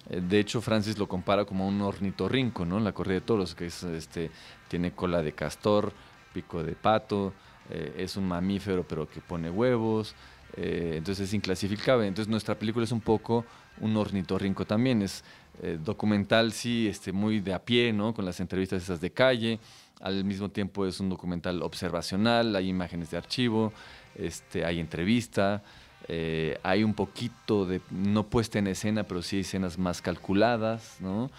[0.09, 2.79] de hecho Francis lo compara como un ornitorrinco, ¿no?
[2.79, 4.31] La corrida de toros, que es, este,
[4.67, 5.93] tiene cola de castor,
[6.33, 7.33] pico de pato,
[7.69, 10.15] es un mamífero pero que pone huevos,
[10.55, 12.07] eh, entonces es inclasificable.
[12.07, 13.45] Entonces nuestra película es un poco
[13.81, 15.23] un ornitorrinco también, es
[15.61, 18.13] eh, documental sí, este, muy de a pie, ¿no?
[18.13, 19.59] Con las entrevistas esas de calle.
[19.99, 23.71] Al mismo tiempo es un documental observacional, hay imágenes de archivo,
[24.15, 25.63] este, hay entrevista,
[26.07, 30.97] eh, hay un poquito de, no puesta en escena, pero sí hay escenas más calculadas,
[30.99, 31.31] ¿no?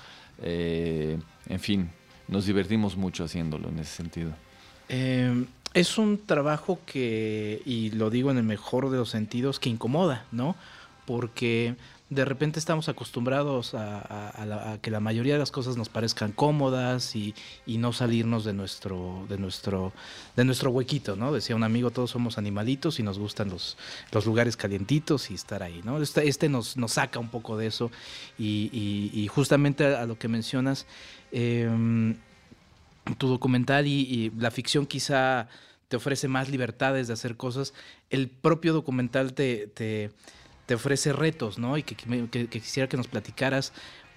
[0.42, 1.90] Eh, en fin,
[2.28, 4.32] nos divertimos mucho haciéndolo en ese sentido.
[4.88, 9.68] Em, es un trabajo que, y lo digo en el mejor de los sentidos, que
[9.68, 10.56] incomoda, ¿no?
[11.04, 11.76] Porque
[12.10, 17.34] de repente estamos acostumbrados a, que la mayoría de las cosas nos parezcan cómodas y,
[17.66, 19.92] no salirnos de nuestro, de, nuestro,
[20.36, 21.32] de nuestro huequito, ¿no?
[21.32, 23.78] Decía un amigo, todos somos animalitos y nos gustan los,
[24.12, 26.00] los lugares calientitos y estar ahí, ¿no?
[26.00, 27.90] Este, este nos, nos saca un poco de eso
[28.38, 30.86] y, justamente a, lo que mencionas,
[31.32, 32.16] em,
[33.18, 35.48] tu documental y, la ficción quizá
[35.88, 37.72] te ofrece más libertades de hacer cosas,
[38.10, 40.10] el propio documental te, te
[40.66, 41.76] te ofrece retos, ¿no?
[41.76, 41.96] Y que,
[42.48, 43.72] quisiera que nos platicaras,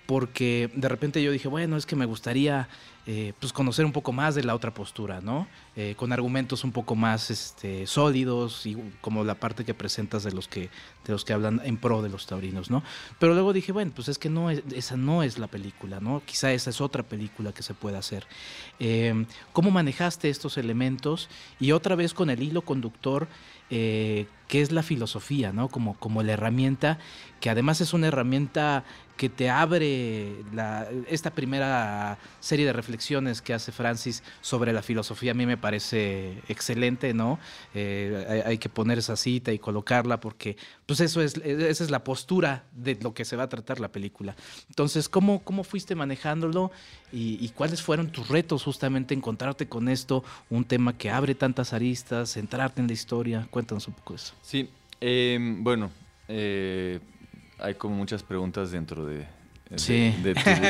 [0.05, 2.69] porque de repente yo dije, bueno, es que me gustaría
[3.05, 5.47] eh, pues conocer un poco más de la otra postura, ¿no?
[5.75, 10.31] Eh, con argumentos un poco más este, sólidos y como la parte que presentas de
[10.31, 10.69] los que,
[11.05, 12.83] de los que hablan en pro de los taurinos, ¿no?
[13.19, 16.21] Pero luego dije, bueno, pues es que no esa no es la película, ¿no?
[16.25, 18.25] Quizá esa es otra película que se puede hacer.
[18.79, 21.29] Eh, ¿Cómo manejaste estos elementos?
[21.59, 23.27] Y otra vez con el hilo conductor
[23.69, 25.67] eh, que es la filosofía, ¿no?
[25.67, 26.99] Como, como la herramienta,
[27.39, 28.83] que además es una herramienta
[29.17, 30.35] que te abre
[31.09, 35.31] esta primera serie de reflexiones que hace Francis sobre la filosofía.
[35.31, 37.39] A mí me parece excelente, ¿no?
[37.73, 42.03] Eh, hay, que poner esa cita y colocarla porque, pues eso es, esa es la
[42.03, 44.35] postura de lo que se va a tratar la película.
[44.69, 46.71] Entonces, ¿cómo, cómo fuiste manejándolo
[47.11, 51.73] y, y cuáles fueron tus retos justamente encontrarte con esto, un tema que abre tantas
[51.73, 53.47] aristas, centrarte en la historia?
[53.49, 54.33] Cuéntanos un poco eso.
[54.43, 54.69] Sí,
[55.01, 55.89] em, bueno,
[56.27, 56.99] eh,
[57.59, 59.25] hay como muchas preguntas dentro de,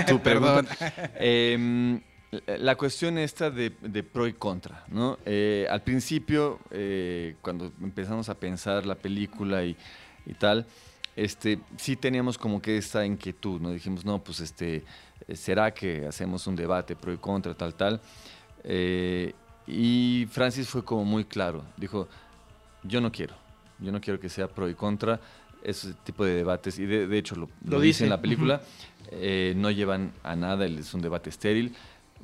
[0.07, 0.75] tu, pregunta.
[1.15, 2.01] Em,
[2.59, 3.69] la cuestión esta de,
[4.03, 5.17] pro y contra, ¿no?
[5.25, 9.75] Eh, al principio, eh, cuando empezamos a pensar la película y,
[10.39, 10.65] tal,
[11.15, 13.71] este, sí teníamos como que esta inquietud, ¿no?
[13.71, 14.83] Dijimos, no, pues este,
[15.33, 18.01] ¿será que hacemos un debate pro y contra, tal, tal?
[19.65, 22.07] y Francis fue como muy claro, dijo,
[22.83, 23.35] yo no quiero.
[23.79, 25.19] Yo no quiero que sea pro y contra
[25.63, 26.79] ese tipo de debates.
[26.79, 28.61] Y de, hecho lo, dice en la película.
[29.11, 31.73] Eh, no llevan a nada, es un debate estéril,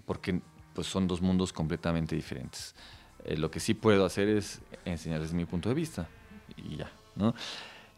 [0.06, 0.42] porque
[0.74, 2.76] pues, son dos mundos completamente diferentes.
[3.24, 6.10] Eh, lo que sí puedo hacer es enseñarles mi punto de vista.
[6.58, 7.34] Y ya, ¿no?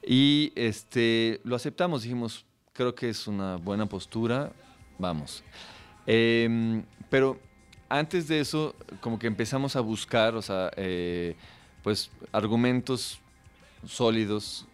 [0.05, 4.51] Y este, lo aceptamos, dijimos, creo que es una buena postura,
[4.99, 5.43] vamos.
[6.05, 7.39] Em, pero
[7.89, 11.35] antes de eso, como que empezamos a buscar, o sea, eh,
[11.81, 13.19] pues argumentos
[13.85, 14.67] sólidos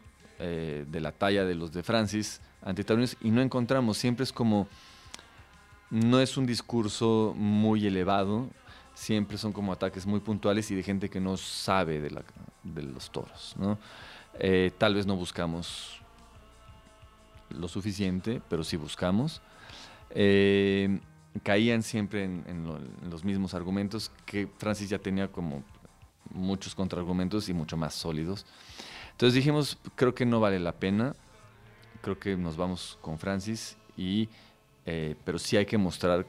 [0.43, 4.67] eh, de la talla de los de Francis antitaurinos y no encontramos, siempre es como,
[5.91, 8.49] no es un discurso muy elevado,
[8.95, 12.23] siempre son como ataques muy puntuales y de gente que no sabe de, la,
[12.63, 13.55] de los toros.
[13.57, 13.77] ¿no?
[14.39, 15.99] Eh, tal vez no buscamos
[17.49, 19.43] lo suficiente, pero sí buscamos.
[20.09, 20.99] Eh,
[21.43, 25.63] caían siempre en, en, los mismos argumentos que Francis ya tenía como
[26.33, 28.45] muchos contraargumentos y mucho más sólidos.
[29.21, 31.15] Entonces dijimos, creo que no vale la pena,
[32.01, 34.27] creo que nos vamos con Francis, y,
[34.87, 36.25] eh, pero sí hay que mostrar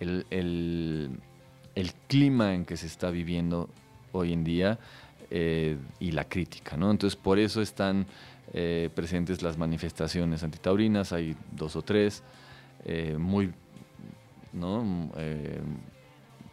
[0.00, 3.68] el, el, clima en que se está viviendo
[4.12, 4.78] hoy en día
[5.30, 6.78] eh, y la crítica.
[6.78, 6.90] ¿no?
[6.90, 8.06] Entonces por eso están
[8.54, 12.22] eh, presentes las manifestaciones antitaurinas, hay dos o tres,
[13.18, 13.52] muy...
[14.54, 15.10] ¿no?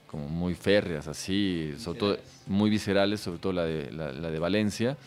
[0.07, 4.97] como muy férreas, así, sobre todo, muy viscerales, sobre todo la de, la, de Valencia.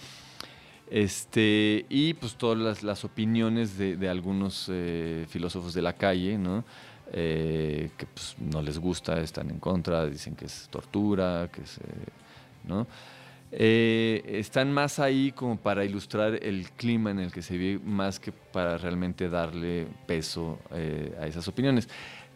[0.91, 6.65] Este, y pues todas las, opiniones de, algunos eh, filósofos de la calle, ¿no?
[7.13, 11.79] Eh, que pues, no les gusta, están en contra, dicen que es tortura, que es,
[11.79, 11.83] eh,
[12.65, 12.87] ¿no?
[13.57, 18.33] están más ahí como para ilustrar el clima en el que se vive, más que
[18.33, 21.89] para realmente darle peso a esas opiniones.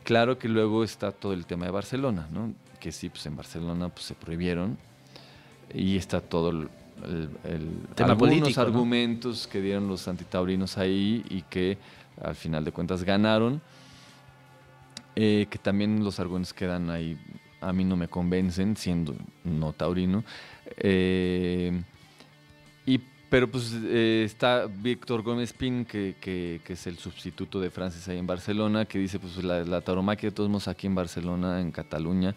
[0.05, 2.55] Claro que luego está todo el tema de Barcelona, ¿no?
[2.79, 4.79] que sí, pues en Barcelona pues, se prohibieron
[5.73, 6.69] y está todo
[7.45, 11.79] el, algunos argumentos que dieron los antitaurinos ahí y que
[12.21, 13.61] al final de cuentas ganaron,
[15.15, 17.19] eh, que también los argumentos que dan ahí
[17.61, 20.25] a mí no me convencen, siendo no taurino.
[20.77, 21.83] Eh,
[22.87, 28.09] y pero pues eh, está Víctor Gómez Pin, que, que, es el sustituto de Francis
[28.09, 31.61] ahí en Barcelona, que dice, pues la, la tauromaquia de todos modos aquí en Barcelona,
[31.61, 32.35] en Cataluña,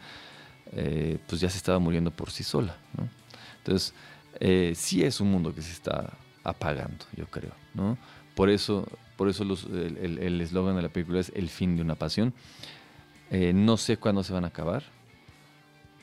[0.73, 2.75] eh, pues ya se estaba muriendo por sí sola.
[3.59, 3.93] Entonces,
[4.41, 7.97] eh, sí es un mundo que se está apagando, yo creo, ¿no?
[8.35, 12.33] por eso, por eso el eslogan de la película es el fin de una pasión.
[13.29, 14.83] Eh, no sé cuándo se van a acabar.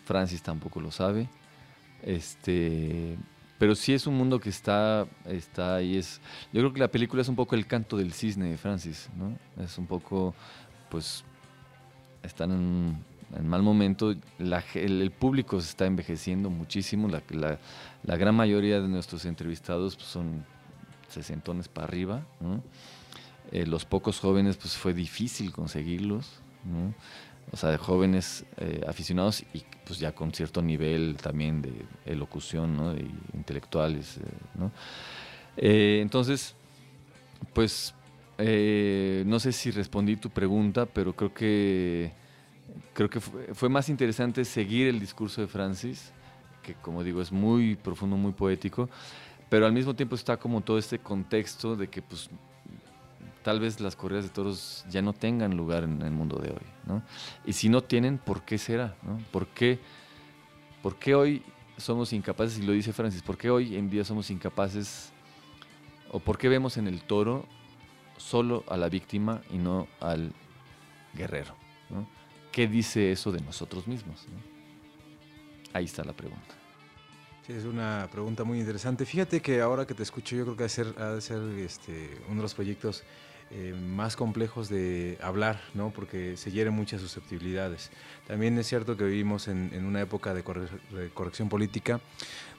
[0.05, 1.29] Francis tampoco lo sabe.
[2.03, 3.19] Este,
[3.59, 5.97] pero sí es un mundo que está, está ahí.
[5.97, 6.21] Es,
[6.53, 9.37] yo creo que la película es un poco el canto del cisne de Francis, ¿no?
[9.63, 10.35] Es un poco,
[10.89, 11.25] pues,
[12.23, 13.05] están en,
[13.37, 14.15] en mal momento.
[14.39, 17.09] el, público se está envejeciendo muchísimo.
[17.09, 20.45] La, gran mayoría de nuestros entrevistados pues, son
[21.09, 22.27] sesentones para arriba.
[23.53, 26.41] Eh, los pocos jóvenes, pues fue difícil conseguirlos.
[27.51, 31.73] O sea, de jóvenes eh, aficionados y pues ya con cierto nivel también de
[32.05, 32.93] elocución, ¿no?
[32.93, 34.19] De intelectuales,
[35.57, 36.55] eh, entonces,
[37.55, 37.95] pues
[38.39, 42.13] no sé si respondí tu pregunta, pero creo que
[42.95, 46.13] creo que fue, más interesante seguir el discurso de Francis,
[46.63, 48.89] que como digo es muy profundo, muy poético,
[49.49, 52.29] pero al mismo tiempo está como todo este contexto de que pues
[53.43, 57.01] tal vez las corridas de toros ya no tengan lugar en el mundo de hoy.
[57.47, 58.97] Y si no tienen, ¿por qué será?
[59.31, 59.79] ¿Por, qué,
[60.83, 61.43] ¿Por qué hoy
[61.77, 65.13] somos incapaces, y lo dice Francis, por qué hoy en día somos incapaces,
[66.11, 67.47] o por qué vemos en el toro
[68.17, 70.33] solo a la víctima y no al
[71.15, 71.55] guerrero?
[71.91, 72.18] ¿no?
[72.53, 74.27] ¿Qué dice eso de nosotros mismos?
[75.73, 76.55] Ahí está la pregunta.
[77.49, 79.07] Es una pregunta muy interesante.
[79.07, 82.43] Fíjate que ahora que te escucho, yo creo que ha de ser, este, uno de
[82.43, 83.05] los proyectos
[83.51, 85.91] eh, más complejos de hablar, ¿no?
[85.91, 87.91] porque se hieren muchas susceptibilidades.
[88.27, 90.43] También es cierto que vivimos en, una época de,
[91.15, 92.01] corrección política,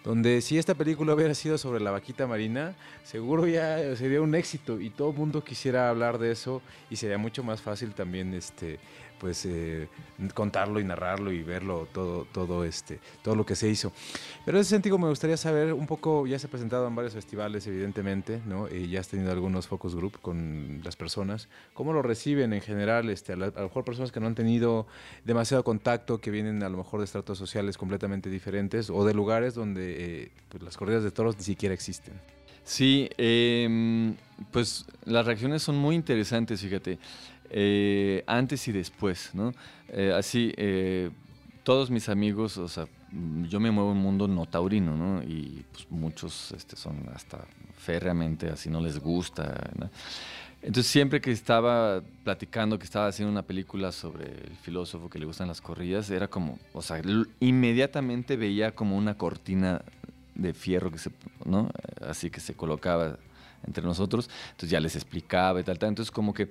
[0.04, 4.82] donde si esta película hubiera sido sobre la vaquita marina, seguro ya sería un éxito
[4.82, 8.80] y todo el mundo quisiera hablar de eso y sería mucho más fácil también este,
[9.20, 9.88] pues eh,
[10.34, 13.92] contarlo y narrarlo y verlo todo, todo, este, todo lo que se hizo.
[14.46, 17.14] Pero en ese sentido me gustaría saber un poco, ya se ha presentado en varios
[17.14, 18.68] festivales evidentemente, ¿no?
[18.70, 23.10] Y ya has tenido algunos focus group con las personas, ¿cómo lo reciben en general?
[23.10, 24.88] Este, a, lo mejor personas que no han tenido
[25.26, 29.54] demasiado contacto, que vienen a lo mejor de estratos sociales completamente diferentes o de lugares
[29.54, 32.14] donde eh, pues, las corridas de toros ni siquiera existen.
[32.64, 34.16] Sí, em,
[34.52, 37.00] pues las reacciones son muy interesantes, fíjate.
[37.50, 39.54] Eh, antes y después, ¿no?
[39.90, 41.10] Eh, así, eh,
[41.64, 42.88] todos mis amigos, o sea,
[43.48, 45.24] yo me muevo en un mundo no taurino, ¿no?
[45.24, 47.40] Y pues, muchos este, son hasta
[47.78, 49.72] férreamente así, no les gusta,
[50.62, 55.26] Entonces siempre que estaba platicando, que estaba haciendo una película sobre el filósofo que le
[55.26, 57.02] gustan las corridas, era como, o sea,
[57.40, 59.82] inmediatamente veía como una cortina
[60.36, 61.12] de fierro que se,
[61.46, 61.70] ¿no?
[62.02, 63.18] Así que se colocaba
[63.66, 65.90] entre nosotros, entonces ya les explicaba y tal, tal.
[65.90, 66.50] Entonces como que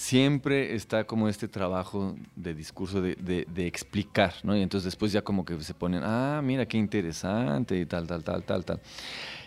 [0.00, 4.56] siempre está como este trabajo de discurso de, explicar, ¿no?
[4.56, 8.24] Y entonces después ya como que se ponen, ah, mira qué interesante y tal, tal,
[8.24, 8.80] tal, tal, tal.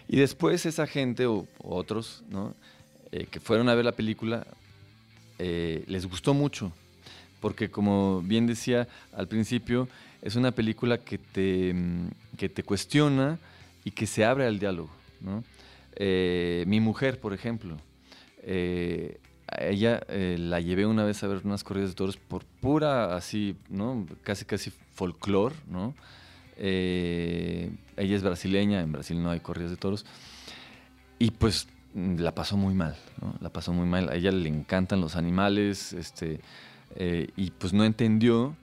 [0.07, 2.53] Y después esa gente o, otros, ¿no?
[3.11, 4.45] Eh, que fueron a ver la película,
[5.39, 6.71] eh, les gustó mucho,
[7.41, 9.89] porque como bien decía al principio,
[10.21, 13.39] es una película que te, mm, que te cuestiona
[13.83, 14.91] y que se abre al diálogo.
[15.95, 17.77] Eh, mi mujer, por ejemplo,
[19.59, 23.55] ella eh, la llevé una vez a ver unas corridas de toros por pura, así,
[23.69, 24.05] ¿no?
[24.23, 25.93] Casi, casi folclore, ¿no?
[26.57, 30.05] Eh, ella es brasileña, en Brasil no hay corridas de toros.
[31.19, 33.35] Y pues la pasó muy mal, ¿no?
[33.39, 34.09] La pasó muy mal.
[34.09, 36.41] A ella le encantan los animales, este,
[36.95, 38.55] eh, y pues no entendió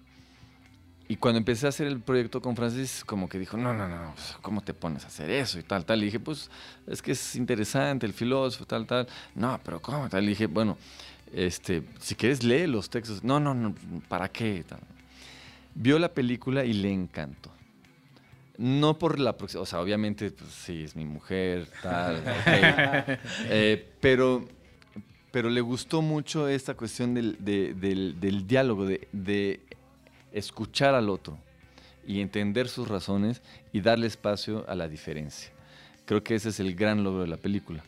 [1.10, 4.14] y cuando empecé a hacer el proyecto con Francis, como que dijo, no, no, no,
[4.42, 5.58] ¿cómo te pones a hacer eso?
[5.58, 6.00] Y tal, tal.
[6.02, 6.48] Y dije, pues
[6.86, 9.08] es que es interesante el filósofo, tal, tal.
[9.34, 10.08] No, pero ¿cómo?
[10.08, 10.22] Tal.
[10.22, 10.78] Y dije, bueno,
[11.34, 13.24] este, si quieres lee los textos.
[13.24, 13.74] No, no, no,
[14.08, 14.62] ¿para qué?
[14.68, 14.78] Tal.
[15.74, 17.50] Vio la película y le encantó.
[18.56, 22.22] No por la próxima, o sea, obviamente, pues sí, es mi mujer, tal,
[23.48, 24.46] eh, pero,
[25.32, 29.60] pero le gustó mucho esta cuestión del, del diálogo, de, de
[30.32, 31.38] escuchar al otro
[32.06, 35.50] y entender sus razones y darle espacio a la diferencia.
[36.04, 37.84] Creo que ese es el gran logro de la película.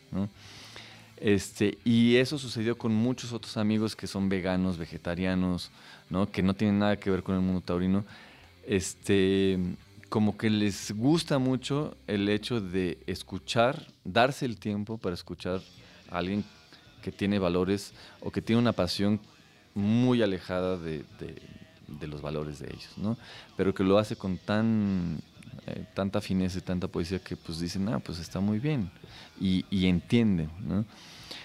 [1.16, 5.70] Este, y eso sucedió con muchos otros amigos que son veganos, vegetarianos,
[6.10, 6.30] ¿no?
[6.30, 8.04] que no tienen nada que ver con el mundo taurino.
[8.66, 9.58] Este,
[10.08, 15.60] como que les gusta mucho el hecho de escuchar, darse el tiempo para escuchar
[16.10, 16.44] a alguien
[17.02, 19.20] que tiene valores o que tiene una pasión
[19.74, 21.40] muy alejada de, de
[22.00, 23.16] los valores de ellos, ¿no?
[23.56, 25.20] Pero que lo hace con tan
[25.66, 28.90] eh, tanta fineza y tanta poesía que pues dicen, ah, pues está muy bien
[29.40, 30.84] y, y entienden, ¿no?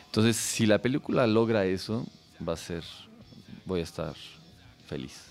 [0.06, 2.06] Entonces, si la película logra eso,
[2.48, 2.84] va a ser,
[3.66, 4.16] voy a estar
[4.88, 5.22] feliz.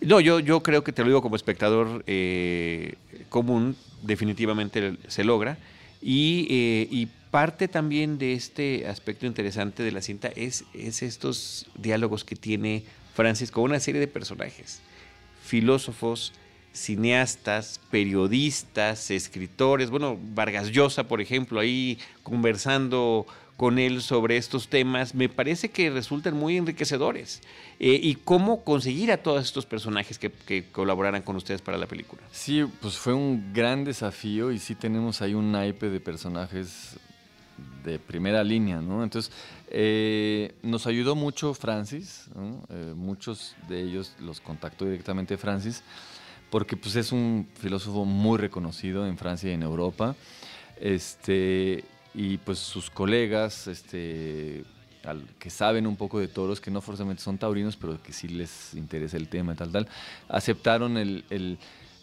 [0.00, 2.94] No, yo, yo creo que te lo digo como espectador eh,
[3.28, 5.58] común, definitivamente se logra.
[6.00, 11.66] Y, eh, y parte también de este aspecto interesante de la cinta es, es estos
[11.76, 12.84] diálogos que tiene
[13.18, 14.80] Francis con una serie de personajes,
[15.42, 16.32] filósofos,
[16.72, 25.16] cineastas, periodistas, escritores, bueno, Vargas Llosa, por ejemplo, ahí conversando con él sobre estos temas,
[25.16, 27.40] me parece que resultan muy enriquecedores.
[27.80, 31.88] Eh, ¿Y cómo conseguir a todos estos personajes que, que, colaboraran con ustedes para la
[31.88, 32.22] película?
[32.30, 37.00] Sí, pues fue un gran desafío y sí tenemos ahí un naipe de personajes
[37.88, 39.02] de primera línea, ¿no?
[39.02, 39.32] Entonces,
[39.68, 42.26] eh, nos ayudó mucho Francis,
[42.68, 45.82] eh, muchos de ellos los contactó directamente Francis,
[46.50, 50.14] porque pues es un filósofo muy reconocido en Francia y en Europa,
[50.80, 51.84] este,
[52.14, 54.64] y pues sus colegas, este,
[55.38, 58.74] que saben un poco de toros, que no forzosamente son taurinos, pero que sí les
[58.74, 59.88] interesa el tema y tal, tal,
[60.28, 61.58] aceptaron el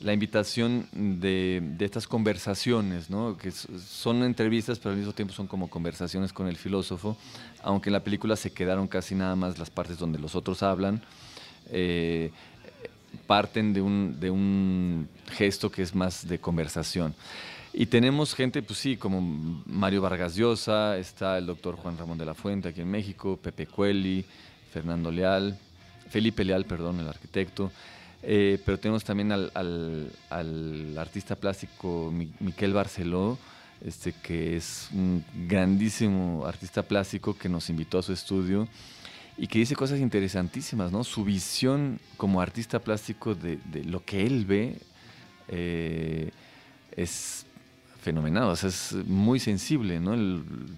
[0.06, 3.08] la invitación de, estas conversaciones,
[3.42, 7.18] que son entrevistas, pero al mismo tiempo son como conversaciones con el filósofo,
[7.64, 11.02] aunque en la película se quedaron casi nada más las partes donde los otros hablan,
[11.72, 12.30] eh,
[13.26, 17.16] parten de un, de un gesto que es más de conversación.
[17.74, 22.26] Y tenemos gente, pues sí, como Mario Vargas Llosa, está el doctor Juan Ramón de
[22.26, 24.24] la Fuente aquí en México, Pepe Cueli,
[24.72, 25.58] Fernando Leal,
[26.12, 27.72] Felipe Leal, perdón, el arquitecto.
[28.28, 30.12] Eh, pero tenemos también al,
[30.98, 33.38] artista plástico Miquel Barceló,
[33.82, 38.68] este, que es un grandísimo artista plástico que nos invitó a su estudio
[39.38, 41.04] y que dice cosas interesantísimas, ¿no?
[41.04, 44.80] Su visión como artista plástico de, lo que él ve
[45.48, 46.32] eh,
[46.96, 47.46] es
[48.02, 50.16] fenomenal, es muy sensible, ¿no?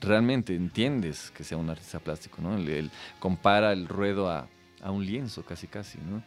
[0.01, 2.57] realmente entiendes que sea un artista plástico, ¿no?
[2.57, 4.47] Él, compara el ruedo a,
[4.81, 6.23] a, un lienzo, casi casi, ¿no?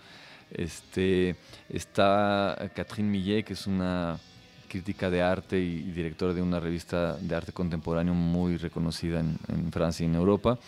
[0.52, 1.36] Este,
[1.68, 4.18] está Catherine Millet, que es una
[4.70, 10.04] crítica de arte y, directora de una revista de arte contemporáneo muy reconocida en, Francia
[10.04, 10.58] y en Europa,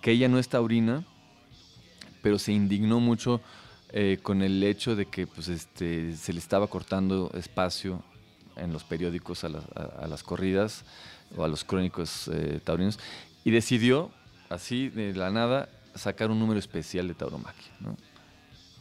[0.00, 1.04] que ella no es taurina,
[2.22, 3.40] pero se indignó mucho
[3.92, 8.02] eh, con el hecho de que pues, este, se le estaba cortando espacio
[8.56, 10.84] en los periódicos a, las corridas
[11.36, 12.98] o a los crónicos eh, taurinos
[13.44, 14.10] y decidió,
[14.48, 17.72] así de la nada, sacar un número especial de tauromaquia.
[17.80, 17.96] ¿no?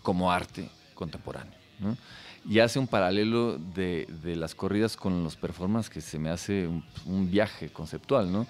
[0.09, 1.53] Como arte contemporáneo.
[2.49, 6.67] Y hace un paralelo de, las corridas con los performances que se me hace
[7.05, 8.47] un, viaje conceptual, ¿no?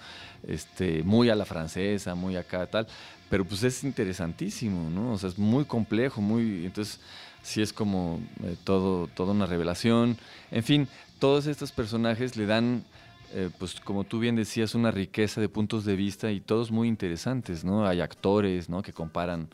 [0.48, 2.88] Este, muy a la francesa, muy acá, tal.
[3.30, 5.12] Pero pues es interesantísimo, ¿no?
[5.12, 6.66] O sea, es muy complejo, muy.
[6.66, 7.02] Entonces,
[7.44, 10.18] sí es como eh, todo, toda una revelación.
[10.52, 10.88] En fin,
[11.20, 12.86] todos estos personajes le dan.
[13.34, 16.88] Eh, pues como tú bien decías, una riqueza de puntos de vista y todos muy
[16.88, 17.86] interesantes, ¿no?
[17.86, 18.82] Hay actores, ¿no?
[18.82, 19.50] Que comparan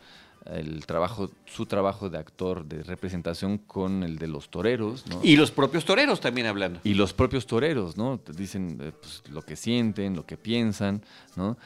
[0.45, 5.03] el trabajo, su trabajo de actor de representación con el de los toreros.
[5.23, 6.79] Y los propios toreros también hablando.
[6.83, 8.19] Y los propios toreros, ¿no?
[8.35, 11.03] Dicen eh, pues, lo que sienten, lo que piensan,
[11.35, 11.57] ¿no?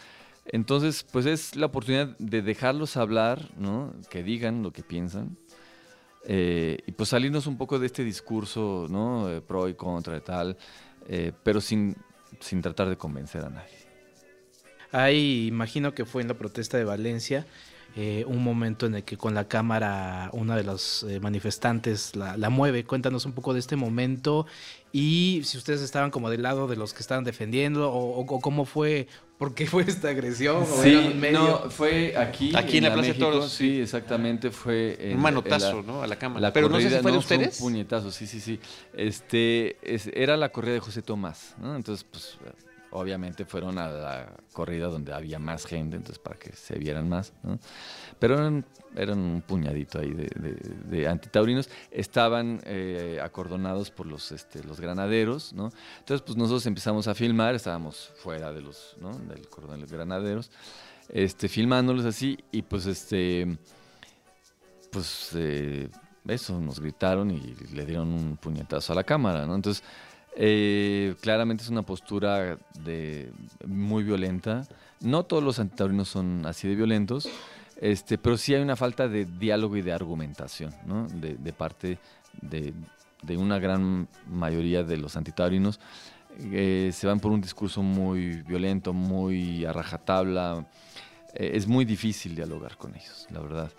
[0.46, 3.94] Entonces, pues es la oportunidad de dejarlos hablar, ¿no?
[4.10, 5.38] Que digan lo que piensan.
[6.26, 9.30] Eh, y pues salirnos un poco de este discurso, ¿no?
[9.30, 10.58] Eh, pro y contra y tal,
[11.44, 11.96] pero sin,
[12.40, 13.80] sin tratar de convencer a nadie.
[14.92, 17.46] Ahí imagino que fue en la protesta de Valencia
[17.96, 22.50] eh, un momento en el que con la cámara una de los eh, manifestantes la,
[22.50, 22.86] mueve.
[22.86, 24.46] Cuéntanos un poco de este momento
[24.92, 29.08] y si ustedes estaban como del lado de los que estaban defendiendo o, cómo fue,
[29.38, 30.66] por qué fue esta agresión.
[30.84, 32.56] Sí, no, fue aquí.
[32.56, 33.52] Aquí en, la, Plaza de Toros.
[33.52, 35.12] Sí, exactamente, fue.
[35.14, 36.04] un manotazo, ¿no?
[36.04, 36.54] A la cámara.
[36.54, 37.60] Pero no sé si fue de ustedes.
[37.60, 38.60] un puñetazo, sí, sí, sí.
[38.94, 39.78] Este,
[40.14, 41.76] era la corrida de José Tomás, ¿no?
[41.76, 42.38] Entonces, pues
[42.92, 47.34] obviamente fueron a la corrida donde había más gente, entonces para que se vieran más,
[47.44, 47.60] ¿no?
[48.20, 48.36] Pero
[48.96, 55.72] eran, un puñadito ahí de, antitaurinos, estaban eh, acordonados por los, este, los granaderos, ¿no?
[56.00, 59.12] Entonces pues nosotros empezamos a filmar, estábamos fuera de los, ¿no?
[59.18, 60.52] Del cordón de los granaderos,
[61.10, 63.58] este, filmándolos así y pues este,
[64.92, 65.90] pues eh,
[66.28, 69.56] eso, nos gritaron y le dieron un puñetazo a la cámara, ¿no?
[69.56, 69.84] Entonces
[70.36, 73.32] eh, claramente es una postura de,
[73.66, 74.68] muy violenta.
[75.02, 77.30] No todos los antitaurinos son así de violentos,
[77.80, 80.74] este, pero sí hay una falta de diálogo y de argumentación
[81.22, 81.98] de, parte
[82.42, 82.74] de,
[83.38, 85.80] una gran mayoría de los antitaurinos.
[86.52, 90.66] Eh, se van por un discurso muy violento, muy a rajatabla.
[91.34, 93.72] Eh, es muy difícil dialogar con ellos, la verdad.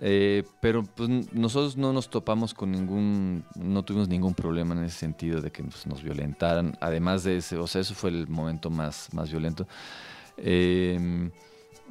[0.00, 4.98] Eh, pero pues, nosotros no nos topamos con ningún, no tuvimos ningún problema en ese
[4.98, 6.76] sentido de que pues, nos violentaran.
[6.80, 9.66] Además de ese, o sea, eso fue el momento más, más violento.
[10.36, 11.30] Em,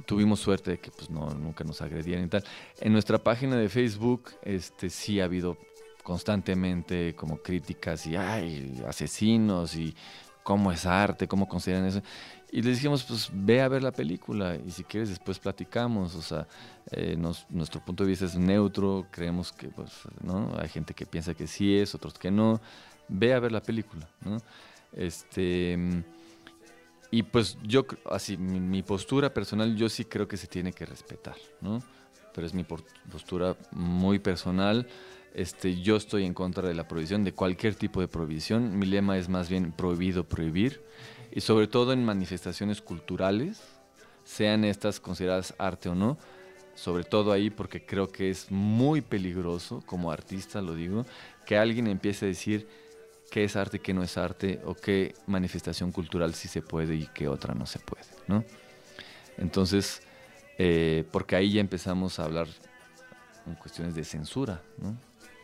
[0.05, 2.43] tuvimos suerte de que pues, no, nunca nos agredieran y tal.
[2.79, 5.57] En nuestra página de Facebook este, sí ha habido
[6.03, 9.95] constantemente como críticas y ay, asesinos y
[10.43, 12.01] cómo es arte, cómo consideran eso.
[12.53, 16.13] Y les dijimos, pues ve a ver la película y si quieres después platicamos.
[16.13, 16.47] O sea,
[16.91, 17.17] eh,
[17.49, 19.91] nuestro punto de vista es neutro, creemos que pues,
[20.21, 20.53] ¿no?
[20.59, 22.61] hay gente que piensa que sí es, otros que no.
[23.09, 24.07] Ve a ver la película.
[24.23, 24.37] ¿no?
[24.91, 26.03] Este,
[27.09, 31.37] y pues yo, así, mi, postura personal, yo sí creo que se tiene que respetar,
[31.59, 31.81] ¿no?
[32.35, 32.63] Pero es mi
[33.11, 34.87] postura muy personal.
[35.33, 38.77] Este, yo estoy en contra de la prohibición, de cualquier tipo de prohibición.
[38.77, 40.83] Mi lema es más bien prohibido prohibir
[41.35, 43.61] y sobre todo en manifestaciones culturales,
[44.23, 46.17] sean estas consideradas arte o no,
[46.75, 51.05] sobre todo ahí porque creo que es muy peligroso, como artista lo digo,
[51.45, 52.67] que alguien empiece a decir
[53.31, 57.07] qué es arte, qué no es arte, o qué manifestación cultural sí se puede y
[57.15, 58.43] qué otra no se puede, ¿no?
[59.37, 60.03] Entonces,
[60.59, 62.47] eh, porque ahí ya empezamos a hablar
[63.47, 64.95] en cuestiones de censura, ¿no?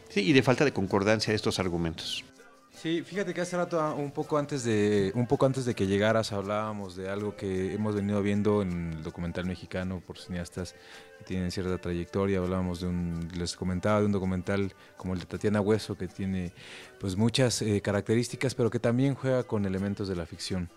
[0.10, 2.24] Sí, y de falta de concordancia de estos argumentos.
[2.72, 5.86] Sí, fíjate que hace rato, ah, un poco antes de, un poco antes de que
[5.86, 10.76] llegaras, hablábamos de algo que hemos venido viendo en el documental mexicano por cineastas
[11.18, 12.40] que tienen cierta trayectoria.
[12.40, 16.54] Hablábamos de un, les comentaba de un documental como el de Tatiana Hueso que tiene
[17.00, 20.70] pues muchas eh, características, pero que también juega con elementos de la ficción.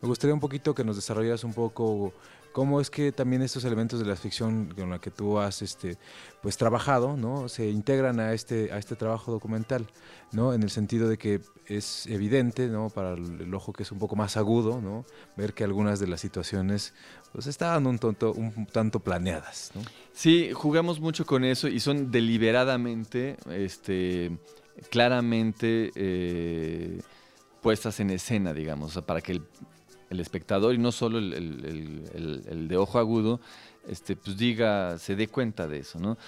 [0.00, 2.12] Me gustaría un poquito que nos desarrollaras un poco
[2.52, 5.96] cómo es que también estos elementos de la ficción con la que tú has este,
[6.42, 7.48] pues, trabajado ¿no?
[7.48, 9.86] se integran a este, a este trabajo documental,
[10.32, 10.52] ¿no?
[10.52, 12.90] en el sentido de que es evidente ¿no?
[12.90, 15.04] para el, ojo que es un poco más agudo ¿no?
[15.36, 16.94] ver que algunas de las situaciones
[17.32, 17.98] pues, estaban un,
[18.72, 19.72] tanto planeadas.
[20.12, 24.36] Sí, jugamos mucho con eso y son deliberadamente, este,
[24.90, 27.00] claramente eh,
[27.60, 29.42] puestas en escena, digamos, para que el
[30.10, 33.40] el espectador y no solo el, de ojo agudo,
[33.88, 36.18] este, pues diga, se dé cuenta de eso, ¿no?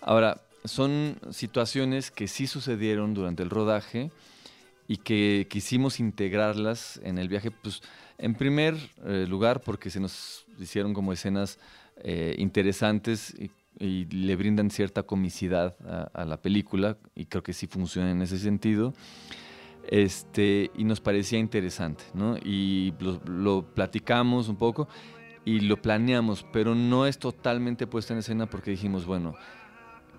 [0.00, 4.10] Ahora, son situaciones que sí sucedieron durante el rodaje
[4.88, 7.82] y que quisimos integrarlas en el viaje, pues
[8.18, 8.76] en primer
[9.06, 11.58] eh, lugar porque se nos hicieron como escenas
[12.02, 15.74] eh, interesantes y, le brindan cierta comicidad
[16.12, 18.92] a, la película y creo que sí funciona en ese sentido
[19.90, 22.36] este, y nos parecía interesante, ¿no?
[22.38, 22.94] Y
[23.26, 24.88] lo, platicamos un poco
[25.44, 29.34] y lo planeamos, pero no es totalmente puesta en escena porque dijimos, bueno,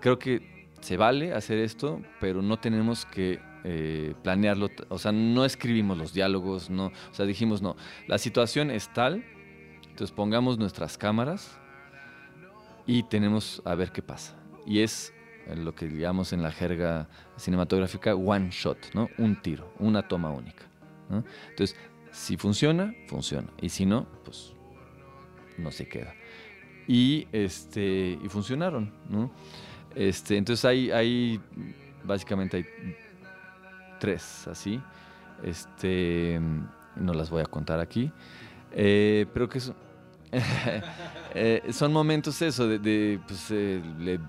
[0.01, 5.45] creo que se vale hacer esto, pero no tenemos que eh, planearlo, o sea, no
[5.45, 9.23] escribimos los diálogos, no, o sea, dijimos, no, la situación es tal,
[9.87, 11.57] entonces pongamos nuestras cámaras
[12.85, 14.35] y tenemos a ver qué pasa.
[14.65, 15.13] Y es
[15.55, 19.09] lo que digamos en la jerga cinematográfica one shot, ¿no?
[19.17, 20.65] Un tiro, una toma única.
[21.49, 21.75] Entonces,
[22.11, 23.47] si funciona, funciona.
[23.61, 24.53] Y si no, pues
[25.57, 26.13] no se queda.
[26.87, 29.31] Y, este, y funcionaron, ¿no?
[29.95, 31.39] Este, entonces hay, hay,
[32.03, 32.65] básicamente hay
[33.99, 34.81] tres así.
[35.43, 36.39] Este,
[36.95, 38.11] no las voy a contar aquí.
[38.73, 39.75] Eh, pero que son,
[41.35, 44.19] eh, son momentos eso, de, pues, eh, le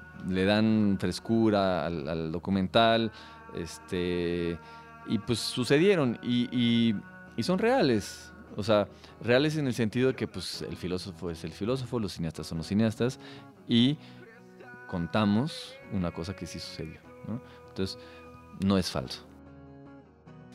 [0.45, 3.13] dan frescura al, documental,
[3.57, 4.59] este,
[5.07, 6.95] y pues sucedieron y,
[7.41, 8.33] son reales.
[8.57, 8.87] O sea,
[9.23, 12.59] reales en el sentido de que pues, el filósofo es el filósofo, los cineastas son
[12.59, 13.19] los cineastas,
[13.67, 13.97] y
[14.89, 17.01] contamos una cosa que sí sucedió.
[17.71, 17.99] Entonces,
[18.65, 19.32] no es falso.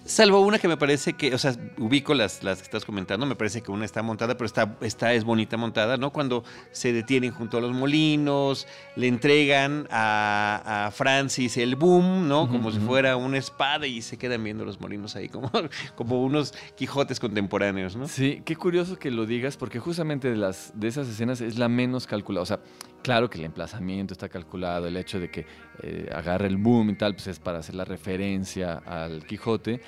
[0.06, 3.36] Salvo una que me parece que, o sea, ubico las, las que estás comentando, me
[3.36, 6.12] parece que una está montada, pero está, está es bonita montada, ¿no?
[6.12, 12.48] Cuando se detienen junto a los molinos, le entregan a, Francis el boom, ¿no?
[12.48, 15.52] Como si fuera una espada y se quedan viendo los molinos ahí, como,
[15.96, 18.08] como unos Quijotes contemporáneos, ¿no?
[18.08, 21.68] Sí, qué curioso que lo digas, porque justamente de, las, de esas escenas es la
[21.68, 22.44] menos calculada.
[22.44, 22.60] O sea,
[23.08, 25.46] claro que el emplazamiento está calculado, el hecho de que
[25.82, 29.82] eh, agarre el boom y tal, pues es para hacer la referencia al Quijote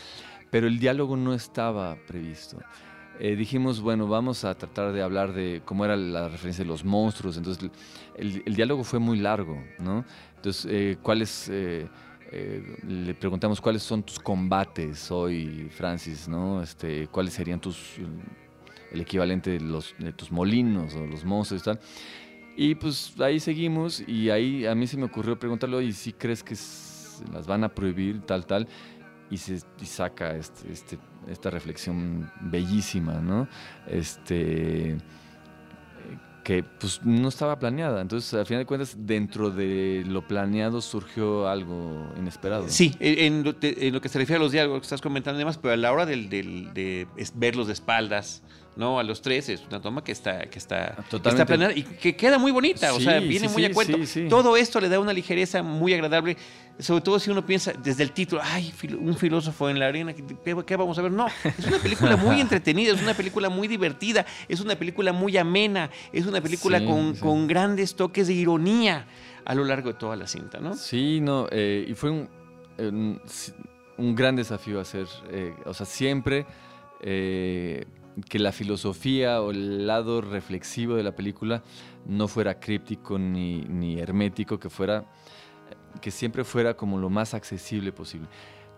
[0.50, 2.58] pero el diálogo no estaba previsto.
[3.20, 6.86] Eh, dijimos, bueno, vamos a tratar de hablar de cómo era la referencia de los
[6.86, 7.38] monstruos.
[7.38, 7.70] Entonces,
[8.16, 10.06] el, diálogo fue muy largo, ¿no?
[10.38, 11.88] Entonces, eh, ¿cuáles, eh,
[12.88, 16.64] le preguntamos cuáles son tus combates hoy, Francis, ¿no?
[16.64, 17.98] Este, ¿Cuáles serían tus,
[18.92, 21.80] el equivalente de, los, de tus molinos o los monstruos y tal?
[22.62, 26.44] Y pues ahí seguimos y ahí a mí se me ocurrió preguntarle, ¿y si crees
[26.44, 26.56] que
[27.32, 28.68] las van a prohibir, tal, tal?
[29.30, 30.98] y, se, saca este, este,
[31.28, 33.48] esta reflexión bellísima, ¿no?
[33.88, 34.98] Este,
[36.44, 38.02] que pues no estaba planeada.
[38.02, 42.68] Entonces, al final de cuentas, dentro de lo planeado surgió algo inesperado.
[42.68, 45.78] Sí, en lo, que se refiere a los diálogos que estás comentando, además, pero a
[45.78, 48.44] la hora del, de verlos de espaldas,
[48.76, 49.00] ¿no?
[49.00, 52.38] A los tres es una toma que está, que está, está planeada y que queda
[52.38, 53.98] muy bonita, o sea, viene muy a cuento.
[54.30, 56.38] Todo esto le da una ligereza muy agradable,
[56.80, 60.76] sobre todo si uno piensa desde el título, ay, un filósofo en la arena, ¿qué,
[60.76, 61.12] vamos a ver?
[61.12, 65.38] No, es una película muy entretenida, es una película muy divertida, es una película muy
[65.38, 69.06] amena, es una película con, con, grandes toques de ironía
[69.46, 70.76] a lo largo de toda la cinta, ¿no?
[70.76, 72.30] Sí, no, eh, y fue un,
[73.98, 76.46] un, gran desafío hacer, eh, o sea, siempre...
[77.02, 77.86] Eh,
[78.30, 81.64] que la filosofía o el lado reflexivo de la película
[82.06, 85.06] no fuera críptico ni, hermético, que fuera
[86.02, 88.28] que siempre fuera como lo más accesible posible.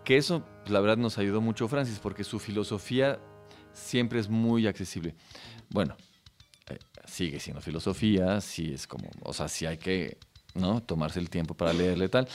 [0.04, 3.20] Que eso, la verdad, nos ayudó mucho Francis, porque su filosofía
[3.72, 5.14] siempre es muy accesible.
[5.68, 5.96] Bueno,
[6.68, 10.18] eh, sigue siendo filosofía, sí es como, o sea, sí hay que
[10.54, 10.82] ¿no?
[10.82, 12.28] tomarse el tiempo para leerle tal,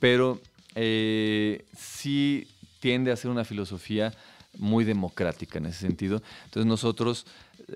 [0.00, 0.40] pero
[0.74, 2.46] eh, sí
[2.80, 4.12] tiende a ser una filosofía
[4.58, 6.22] muy democrática en ese sentido.
[6.44, 7.26] Entonces nosotros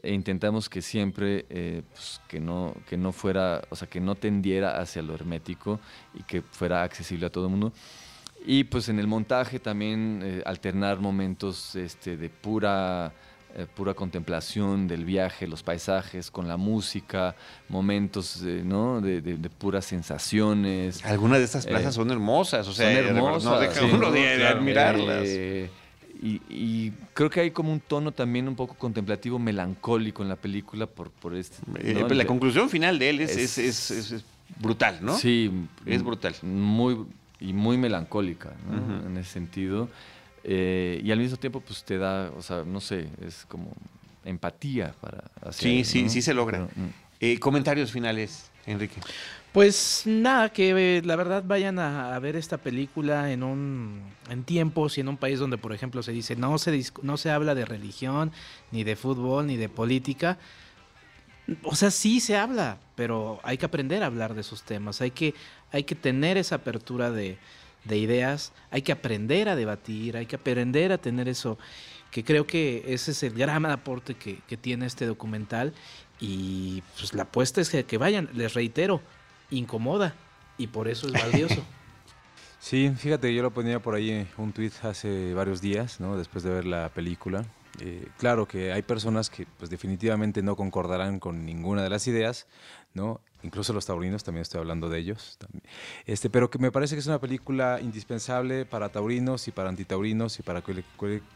[0.02, 4.14] eh, intentamos que siempre, eh, pues, que, no, que no fuera, o sea, que no
[4.14, 5.80] tendiera hacia lo hermético
[6.14, 7.72] y que fuera accesible a todo el mundo.
[8.44, 13.12] Y pues en el montaje también eh, alternar momentos este, de pura,
[13.74, 17.34] pura contemplación del viaje, los paisajes, con la música,
[17.68, 19.00] momentos ¿no?
[19.00, 21.04] de, de, puras sensaciones.
[21.04, 25.28] Algunas de estas plazas son hermosas, o sea, son hermosas, no deja uno de, admirarlas.
[26.20, 30.86] Y, creo que hay como un tono también un poco contemplativo, melancólico en la película
[30.86, 31.56] por, por este...
[31.78, 34.24] Eh, la conclusión final de él es, es,
[34.58, 35.16] brutal, ¿no?
[35.16, 35.50] Sí.
[35.86, 36.34] Es brutal.
[36.42, 37.06] Muy,
[37.40, 38.52] y muy melancólica,
[39.06, 39.88] En ese sentido.
[40.44, 43.72] Eh, y al mismo tiempo, pues te da, o sea, no sé, es como
[44.24, 46.68] empatía para Sí, sí, sí se logra.
[47.20, 49.00] Eh, comentarios finales, Enrique.
[49.58, 55.00] Pues nada, que la verdad vayan a, ver esta película en un en tiempos y
[55.00, 58.30] en un país donde, por ejemplo, se dice no se no se habla de religión,
[58.70, 60.38] ni de fútbol, ni de política.
[61.64, 65.00] O sea, sí se habla, pero hay que aprender a hablar de esos temas.
[65.00, 65.34] Hay que,
[65.72, 67.36] hay que tener esa apertura de,
[67.90, 71.58] ideas, hay que aprender a debatir, hay que aprender a tener eso,
[72.12, 75.74] que creo que ese es el gran aporte que, que tiene este documental.
[76.20, 79.02] Y pues la apuesta es que, que vayan, les reitero,
[79.50, 80.14] incomoda
[80.56, 81.62] y por eso es valioso.
[82.60, 86.16] Sí, fíjate, yo lo ponía por ahí un tweet hace varios días, ¿no?
[86.16, 87.44] Después de ver la película.
[87.80, 92.46] Eh, claro que hay personas que pues definitivamente no concordarán con ninguna de las ideas,
[92.94, 93.20] ¿no?
[93.42, 95.38] Incluso los taurinos, también estoy hablando de ellos.
[96.06, 100.38] Este, pero que me parece que es una película indispensable para taurinos y para antitaurinos
[100.40, 100.62] y para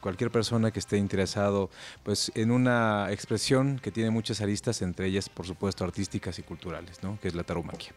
[0.01, 1.71] cualquier persona que esté interesado
[2.03, 7.03] pues, en una expresión que tiene muchas aristas, entre ellas, por supuesto, artísticas y culturales,
[7.03, 7.19] ¿no?
[7.21, 7.93] que es la tauromaquia.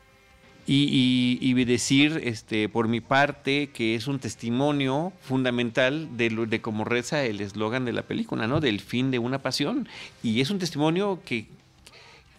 [0.67, 7.23] Y, decir este, por mi parte que es un testimonio fundamental de, de cómo reza
[7.23, 8.59] el eslogan de la película, ¿no?
[8.59, 9.87] Del fin de una pasión.
[10.23, 11.47] Y es un testimonio que,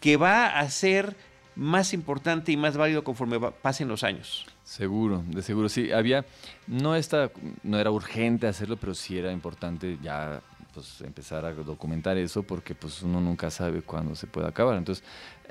[0.01, 1.17] que va a ser
[1.57, 4.47] más importante y más válido conforme pasen los años.
[4.63, 5.69] Seguro, de seguro.
[5.69, 6.25] Sí, había,
[6.67, 7.31] no, esta,
[7.63, 10.43] no era urgente hacerlo, pero sí era importante ya
[10.75, 14.77] pues empezar a documentar eso porque pues uno nunca sabe cuándo se puede acabar.
[14.77, 15.03] Entonces,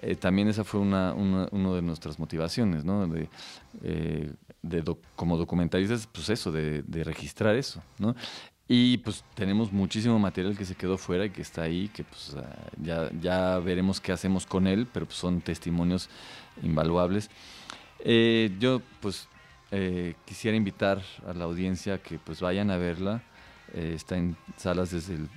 [0.01, 3.07] eh, también esa fue una, una, de nuestras motivaciones, ¿no?
[3.07, 3.27] De,
[3.81, 4.31] eh,
[5.15, 8.15] como documentaristas, pues eso, de, de, registrar eso, ¿no?
[8.67, 12.35] Y pues tenemos muchísimo material que se quedó fuera y que está ahí, que pues
[12.81, 16.09] ya, ya veremos qué hacemos con él, pero pues, son testimonios
[16.63, 17.29] invaluables.
[17.99, 19.27] Eh, yo pues
[20.25, 23.21] quisiera invitar a la audiencia que pues vayan a verla.
[23.73, 25.29] está en salas desde el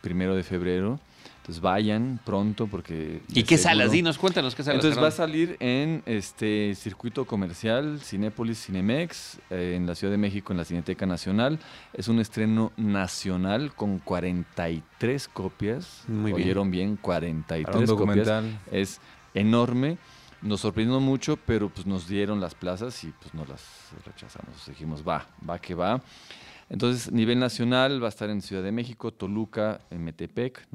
[0.00, 1.00] primero de febrero.
[1.48, 3.22] Entonces vayan pronto porque...
[3.32, 3.90] ¿Y qué salas?
[3.90, 4.84] Dinos, cuéntanos qué salas.
[4.84, 10.18] Entonces va a salir en este circuito comercial Cinépolis Cinemex, eh, en la Ciudad de
[10.18, 11.58] México, en la Cineteca Nacional.
[11.94, 16.04] Es un estreno nacional con 43 copias.
[16.06, 18.44] Muy Oyeron bien, 43 copias.
[18.70, 19.00] Es
[19.32, 19.96] enorme.
[20.42, 23.64] Nos sorprendió mucho, pero pues nos dieron las plazas y pues no las
[24.04, 24.66] rechazamos.
[24.66, 26.02] Dijimos, va, va que va.
[26.70, 30.66] Entonces, nivel nacional va a estar en Ciudad de México, Toluca, Metepec,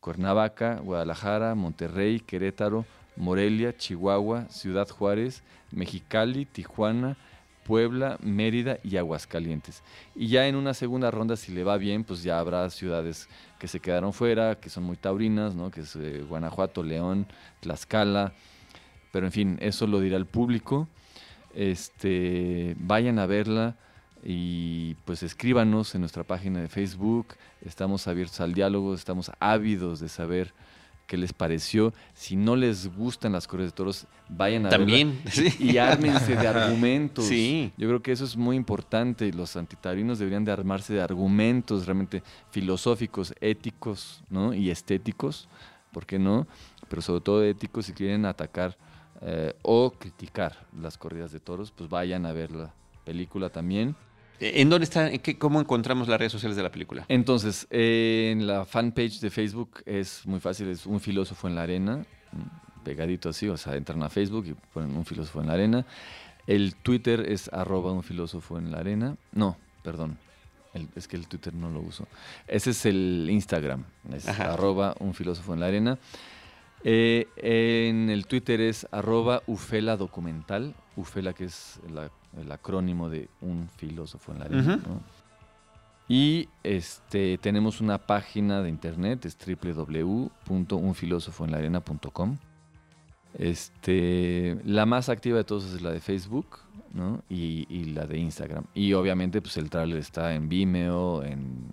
[0.00, 2.86] Cuernavaca, Guadalajara, Monterrey, Querétaro,
[3.16, 7.16] Morelia, Chihuahua, Ciudad Juárez, Mexicali, Tijuana,
[7.64, 9.82] Puebla, Mérida y Aguascalientes.
[10.14, 13.28] Y ya en una segunda ronda, si le va bien, pues ya habrá ciudades
[13.58, 15.70] que se quedaron fuera, que son muy taurinas, ¿no?
[15.70, 17.26] que es eh, Guanajuato, León,
[17.60, 18.32] Tlaxcala.
[19.12, 20.88] Pero en fin, eso lo dirá el público.
[21.54, 23.76] Este, vayan a verla
[24.24, 30.08] y pues escríbanos en nuestra página de Facebook, estamos abiertos al diálogo, estamos ávidos de
[30.08, 30.54] saber
[31.06, 31.92] qué les pareció.
[32.14, 35.20] Si no les gustan las corridas de toros, vayan a También,
[35.58, 37.26] y, ármense de argumentos.
[37.26, 37.72] Sí.
[37.76, 39.32] Yo creo que eso es muy importante.
[39.32, 44.54] Los antitarinos deberían de armarse de argumentos realmente filosóficos, éticos ¿no?
[44.54, 45.48] y estéticos,
[45.92, 46.46] ¿por qué no?
[46.88, 48.76] Pero sobre todo éticos si quieren atacar
[49.20, 52.72] eh, o criticar las corridas de toros, pues vayan a ver la
[53.04, 53.96] película también.
[54.40, 55.10] ¿En dónde está?
[55.10, 57.04] En qué, ¿Cómo encontramos las redes sociales de la película?
[57.08, 62.04] Entonces, en la fanpage de Facebook es muy fácil, es un filósofo en la arena,
[62.84, 65.86] pegadito así, o sea, entran a Facebook y ponen un filósofo en la arena.
[66.46, 69.16] El Twitter es arroba un filósofo en la arena.
[69.32, 70.18] No, perdón,
[70.96, 72.08] es que el Twitter no lo uso.
[72.48, 75.98] Ese es el Instagram, es arroba un filósofo en la arena.
[76.84, 82.10] Eh, en el Twitter es arroba ufela documental, ufela que es la
[82.40, 84.80] el acrónimo de un filósofo en la arena.
[86.08, 92.38] Y este, tenemos una página de internet, es www.unfilosofoenlaarena.com.
[93.38, 96.58] Este, la más activa de todos es la de Facebook
[96.92, 97.22] ¿no?
[97.30, 98.64] y, la de Instagram.
[98.74, 101.72] Y obviamente pues el tráiler está en Vimeo, en,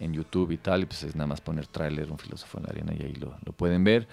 [0.00, 2.92] YouTube y tal, y pues es nada más poner tráiler Un filósofo en la arena
[2.98, 4.08] y ahí lo, lo pueden ver.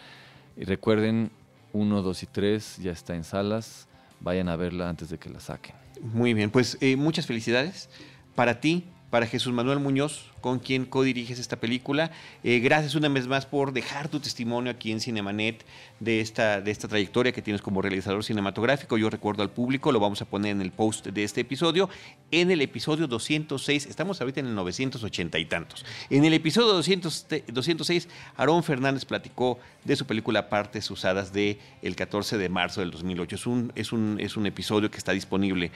[0.58, 1.32] Y recuerden,
[1.74, 5.40] 1, 2 y 3 ya está en salas vayan a verla antes de que la
[5.40, 5.76] saquen.
[6.02, 7.90] Muy bien, pues eh, muchas felicidades
[8.36, 12.12] para ti, para Jesús Manuel Muñoz, con quien codiriges esta película.
[12.44, 15.66] Eh, gracias una vez más por dejar tu testimonio aquí en Cinemanet
[16.00, 18.98] de esta, de esta trayectoria que tienes como realizador cinematográfico.
[18.98, 21.90] Yo recuerdo al público, lo vamos a poner en el post de este episodio.
[22.32, 25.86] En el episodio 206, estamos ahorita en el 980 y tantos.
[26.10, 28.08] En el episodio 200, 206,
[28.38, 33.36] Aarón Fernández platicó de su película Partes Usadas de el 14 de marzo del 2008.
[33.36, 35.72] Es un, es un, es un episodio que está disponible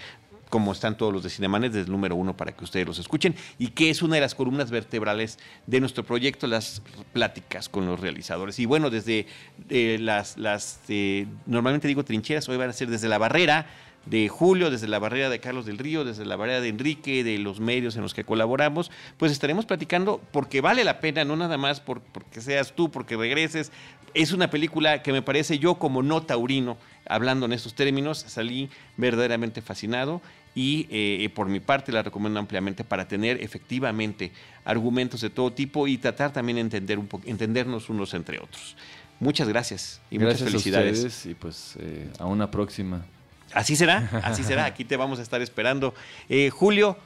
[0.54, 3.34] como están todos los de Cinemanet, desde el número uno para que ustedes los escuchen,
[3.58, 8.00] y que es una de las columnas vertebrales de nuestro proyecto, las pláticas con los
[8.00, 8.60] realizadores.
[8.60, 9.26] Y bueno, desde
[9.72, 13.66] eh, las, las eh, normalmente digo trincheras, hoy van a ser desde la barrera,
[14.06, 17.40] de Julio, desde la barrera de Carlos del Río, desde la barrera de Enrique, de
[17.40, 21.58] los medios en los que colaboramos, pues estaremos platicando porque vale la pena, no nada
[21.58, 23.72] más por, porque seas tú, porque regreses.
[24.14, 26.78] Es una película que me parece yo como no taurino,
[27.08, 30.22] hablando en estos términos, salí verdaderamente fascinado
[30.56, 34.32] y eh, por mi parte la recomiendo ampliamente para tener efectivamente
[34.66, 38.76] argumentos de todo tipo y tratar también de entender un entendernos unos entre otros.
[39.20, 41.26] Muchas gracias y muchas felicidades.
[41.26, 43.06] y pues eh, a una próxima.
[43.54, 44.66] Así será, así será.
[44.66, 45.94] Aquí te vamos a estar esperando.
[46.30, 46.98] Eh, Julio,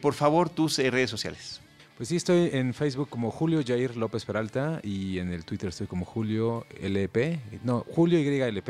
[0.00, 1.60] por favor, tus redes sociales.
[1.96, 5.86] Pues sí, estoy en Facebook como Julio Jair López Peralta y en el Twitter estoy
[5.86, 8.68] como Julio LP, no, Julio YLP,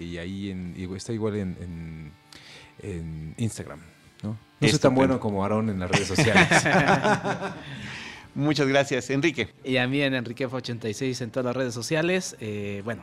[0.00, 2.12] y ahí en, está igual en en
[2.82, 3.80] Instagram.
[4.22, 6.48] No, no soy tan bueno como Aarón en las redes sociales.
[8.34, 9.48] Muchas gracias, Enrique.
[9.64, 12.36] Y a mí en Enriquef86 en todas las redes sociales.
[12.38, 13.02] Eh, bueno,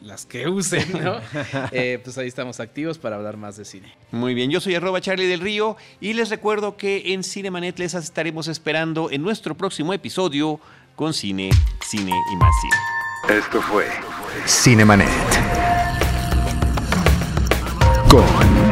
[0.00, 1.16] las que usen, ¿no?
[1.72, 3.92] Eh, pues ahí estamos activos para hablar más de cine.
[4.10, 7.94] Muy bien, yo soy arroba Charlie del Río y les recuerdo que en Cinemanet les
[7.94, 10.60] estaremos esperando en nuestro próximo episodio
[10.96, 11.50] con cine,
[11.84, 13.38] cine y más cine.
[13.38, 13.86] Esto fue
[14.46, 15.08] Cinemanet.
[18.08, 18.71] Con